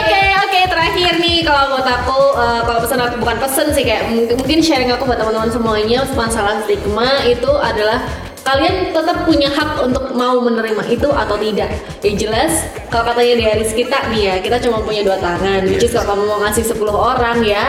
oke 0.00 0.20
oke 0.46 0.60
terakhir 0.70 1.12
nih 1.18 1.38
kalau 1.42 1.76
buat 1.76 1.86
aku 1.88 2.18
eh, 2.38 2.60
kalau 2.62 2.78
pesan 2.84 3.00
aku 3.02 3.16
bukan 3.18 3.36
pesen 3.42 3.66
sih 3.74 3.84
kayak 3.84 4.02
mungkin, 4.12 4.34
mungkin 4.38 4.58
sharing 4.62 4.90
aku 4.92 5.02
buat 5.08 5.18
teman-teman 5.18 5.50
semuanya 5.50 6.06
masalah 6.14 6.62
stigma 6.62 7.08
itu 7.26 7.50
adalah 7.58 8.06
kalian 8.50 8.90
tetap 8.90 9.22
punya 9.22 9.46
hak 9.46 9.78
untuk 9.78 10.10
mau 10.10 10.42
menerima 10.42 10.82
itu 10.90 11.06
atau 11.06 11.38
tidak 11.38 11.70
yang 12.02 12.16
jelas 12.18 12.66
kalau 12.90 13.06
katanya 13.06 13.34
di 13.38 13.44
Aris 13.46 13.70
kita 13.70 14.10
nih 14.10 14.22
ya 14.26 14.34
kita 14.42 14.58
cuma 14.58 14.82
punya 14.82 15.06
dua 15.06 15.22
tangan 15.22 15.62
which 15.70 15.86
is 15.86 15.94
kalau 15.94 16.18
kamu 16.18 16.22
mau 16.26 16.38
ngasih 16.42 16.66
10 16.66 16.82
orang 16.90 17.38
ya 17.46 17.66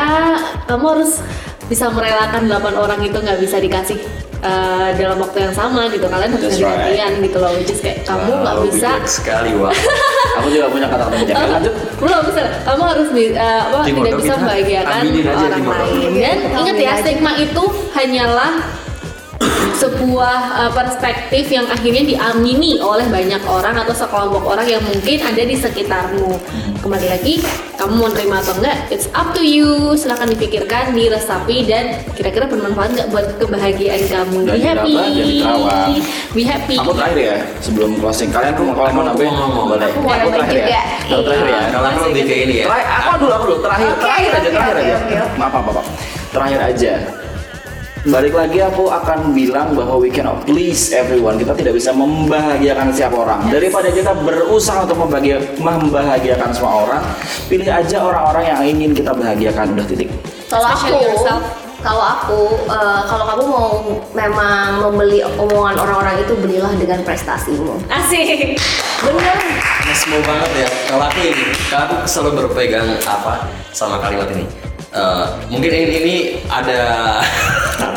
kamu 0.65 0.85
harus 0.97 1.21
bisa 1.69 1.85
merelakan 1.93 2.49
8 2.49 2.73
orang 2.73 2.99
itu 3.05 3.13
nggak 3.13 3.37
bisa 3.37 3.61
dikasih 3.61 4.01
eh, 4.41 4.89
dalam 4.97 5.21
waktu 5.21 5.37
yang 5.45 5.53
sama 5.53 5.85
gitu 5.93 6.09
kalian 6.09 6.33
harus 6.33 6.57
right. 6.57 6.65
gantian 6.65 7.11
gitu 7.21 7.37
loh 7.37 7.51
which 7.53 7.69
is 7.69 7.79
kayak 7.79 8.01
kamu 8.01 8.41
nggak 8.41 8.55
Wow, 8.57 8.65
bisa 8.65 8.91
sekali, 9.05 9.53
wah. 9.55 9.71
Aku 10.41 10.47
juga 10.49 10.67
punya 10.71 10.87
kata-kata 10.87 11.15
bijak. 11.21 11.35
Ya, 11.35 11.45
Lanjut. 11.59 11.73
belum 11.99 12.21
bisa 12.31 12.41
kamu 12.65 12.83
harus 12.87 13.07
bi- 13.13 13.35
eh, 13.37 13.61
apa, 13.61 13.79
tidak 13.85 14.13
bisa 14.17 14.33
membahagiakan 14.39 15.01
orang 15.29 15.65
lain 15.69 16.11
dan 16.17 16.37
ingat 16.57 16.77
ya 16.81 16.93
stigma 16.99 17.31
itu 17.37 17.63
hanyalah 17.93 18.51
sebuah 19.81 20.37
eh, 20.61 20.71
perspektif 20.71 21.49
yang 21.49 21.65
akhirnya 21.65 22.05
diamini 22.05 22.77
oleh 22.77 23.09
banyak 23.09 23.41
orang 23.49 23.73
atau 23.75 23.89
sekelompok 23.91 24.45
orang 24.45 24.69
yang 24.69 24.83
mungkin 24.85 25.17
ada 25.19 25.41
di 25.41 25.57
sekitarmu 25.57 26.37
kembali 26.81 27.07
lagi 27.09 27.41
kamu 27.75 27.93
mau 27.97 28.09
nerima 28.09 28.37
atau 28.37 28.53
enggak 28.61 28.77
it's 28.93 29.09
up 29.11 29.33
to 29.33 29.41
you 29.41 29.65
silahkan 29.97 30.29
dipikirkan 30.29 30.93
diresapi 30.93 31.65
dan 31.65 31.97
kira-kira 32.13 32.45
bermanfaat 32.45 32.93
nggak 32.93 33.09
buat 33.09 33.25
kebahagiaan 33.41 34.01
kamu 34.05 34.37
Dan 34.45 34.53
be 34.53 34.61
happy 34.61 34.93
diterawang. 35.17 35.89
be 36.31 36.43
happy 36.45 36.75
Aku 36.77 36.93
terakhir 36.93 37.17
ya 37.17 37.37
sebelum 37.57 37.97
closing. 37.97 38.29
Kalian 38.29 38.53
mau 38.53 38.73
kalau 38.75 38.91
mau 38.93 39.03
nambahin 39.03 39.33
mau 39.33 39.65
boleh. 39.67 39.85
Aku 39.87 39.99
mau 39.99 40.13
Aku 40.13 40.29
nambahin 40.29 40.33
terakhir 40.37 40.61
ya. 40.61 40.61
juga. 40.61 40.79
Aku 41.09 41.21
terakhir 41.25 41.47
ya. 41.47 41.61
Kalau 41.67 41.87
aku 41.89 41.99
lebih 42.09 42.23
ke 42.23 42.35
ini 42.37 42.53
ya. 42.53 42.65
Terakhir, 42.65 42.87
aku 42.91 43.15
dulu, 43.17 43.31
aku 43.31 43.45
dulu. 43.45 43.59
Terakhir, 43.61 43.89
terakhir 43.97 44.31
aja, 44.31 44.49
terakhir 44.49 44.75
aja. 44.77 44.95
Maaf, 45.35 45.51
maaf, 45.51 45.65
maaf. 45.67 45.85
Terakhir 46.31 46.59
aja. 46.61 46.93
Balik 48.01 48.33
lagi 48.33 48.57
aku 48.57 48.89
akan 48.89 49.29
bilang 49.29 49.77
bahwa 49.77 50.01
we 50.01 50.09
cannot 50.09 50.41
please 50.49 50.89
everyone. 50.89 51.37
Kita 51.37 51.53
tidak 51.53 51.77
bisa 51.77 51.93
membahagiakan 51.93 52.89
siapa 52.89 53.13
orang. 53.13 53.45
Daripada 53.45 53.93
kita 53.93 54.17
berusaha 54.17 54.89
untuk 54.89 55.05
membahagia- 55.05 55.45
membahagiakan 55.61 56.49
semua 56.49 56.89
orang, 56.89 57.03
pilih 57.45 57.69
aja 57.69 58.01
orang-orang 58.01 58.43
yang 58.49 58.59
ingin 58.65 58.91
kita 58.97 59.13
bahagiakan. 59.13 59.77
Udah 59.77 59.85
titik. 59.85 60.09
Kalau 60.49 60.65
aku, 60.65 60.97
kalau 61.85 62.01
aku, 62.01 62.39
eh, 62.73 63.01
kalau 63.05 63.23
kamu 63.29 63.43
mau 63.45 63.69
memang 64.17 64.81
membeli 64.81 65.21
omongan 65.37 65.77
orang-orang 65.77 66.25
itu 66.25 66.33
belilah 66.41 66.73
dengan 66.73 67.05
prestasimu. 67.05 67.85
asik 67.85 68.57
Bener. 69.05 69.37
Mas 69.85 70.01
mau 70.09 70.21
banget 70.25 70.65
ya. 70.65 70.69
Kalau 70.89 71.05
aku 71.05 71.19
ini, 71.21 71.45
kalau 71.69 71.85
aku 71.85 71.95
selalu 72.09 72.49
berpegang 72.49 72.97
apa 73.05 73.45
sama 73.69 74.01
kalimat 74.01 74.25
ini. 74.33 74.49
Eh, 74.91 75.25
mungkin 75.47 75.69
ini, 75.71 75.93
ini 76.03 76.15
ada 76.51 76.81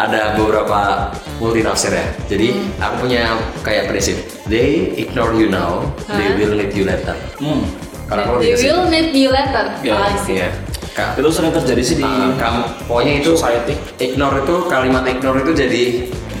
ada 0.00 0.32
beberapa 0.34 1.12
multi 1.36 1.60
tafsir 1.60 1.92
ya. 1.92 2.06
Jadi 2.26 2.48
aku 2.76 2.94
punya 3.00 3.36
kayak 3.60 3.86
prinsip. 3.86 4.16
They 4.46 4.96
ignore 4.96 5.34
you 5.34 5.48
now, 5.48 5.84
they 6.08 6.24
Hah? 6.26 6.36
will 6.36 6.54
need 6.54 6.72
you 6.72 6.84
later. 6.84 7.16
Hmm. 7.36 7.68
Kalau 8.06 8.22
aku 8.26 8.34
they 8.40 8.56
will 8.58 8.88
need 8.88 9.12
you 9.12 9.30
later 9.30 9.70
Ya, 9.80 9.94
I 9.94 10.16
see. 10.18 10.40
Iya. 10.40 10.50
Ka- 10.90 11.14
Itu 11.14 11.30
sering 11.30 11.54
terjadi 11.54 11.78
sih 11.80 11.96
di 11.96 12.02
Ah, 12.02 12.34
kamu 12.34 12.60
pokoknya 12.84 13.22
itu 13.22 13.30
society. 13.32 13.78
ignore 13.96 14.42
itu 14.42 14.54
kalimat 14.66 15.06
ignore 15.06 15.38
itu 15.38 15.52
jadi 15.54 15.82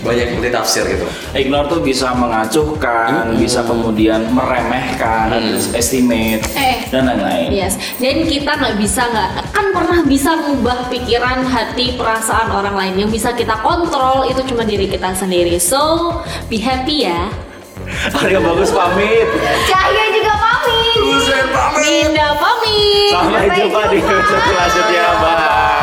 banyak 0.00 0.32
multi 0.32 0.48
tafsir 0.48 0.84
gitu. 0.84 1.04
Ignore 1.32 1.68
tuh 1.68 1.80
bisa 1.80 2.12
mengacuhkan, 2.12 3.36
bisa 3.36 3.60
kemudian 3.62 4.32
meremehkan, 4.32 5.28
estimate, 5.72 6.40
Eh. 6.52 6.88
dan 6.88 7.04
lain-lain. 7.04 7.52
Yes, 7.52 7.76
dan 7.96 8.24
kita 8.24 8.56
nggak 8.56 8.76
bisa 8.76 9.04
nggak 9.04 9.28
akan 9.46 9.66
pernah 9.76 10.00
bisa 10.04 10.30
mengubah 10.34 10.88
pikiran, 10.88 11.44
hati, 11.44 11.94
perasaan 11.94 12.48
orang 12.50 12.74
lain. 12.74 12.94
Yang 13.06 13.20
bisa 13.20 13.30
kita 13.36 13.60
kontrol 13.60 14.24
itu 14.24 14.40
cuma 14.48 14.64
diri 14.64 14.88
kita 14.88 15.12
sendiri. 15.12 15.60
So, 15.60 16.16
be 16.48 16.58
happy 16.58 17.04
ya. 17.04 17.28
Arya 18.16 18.38
bagus 18.38 18.70
pamit. 18.70 19.26
Cahaya 19.66 20.04
juga 20.14 20.34
pamit. 20.38 21.00
Dinda 21.80 22.28
pamit. 22.38 23.10
Sampai 23.10 23.48
jumpa 23.50 23.82
di 23.90 23.98
episode 23.98 24.44
selanjutnya. 24.46 25.06
Bye. 25.18 25.79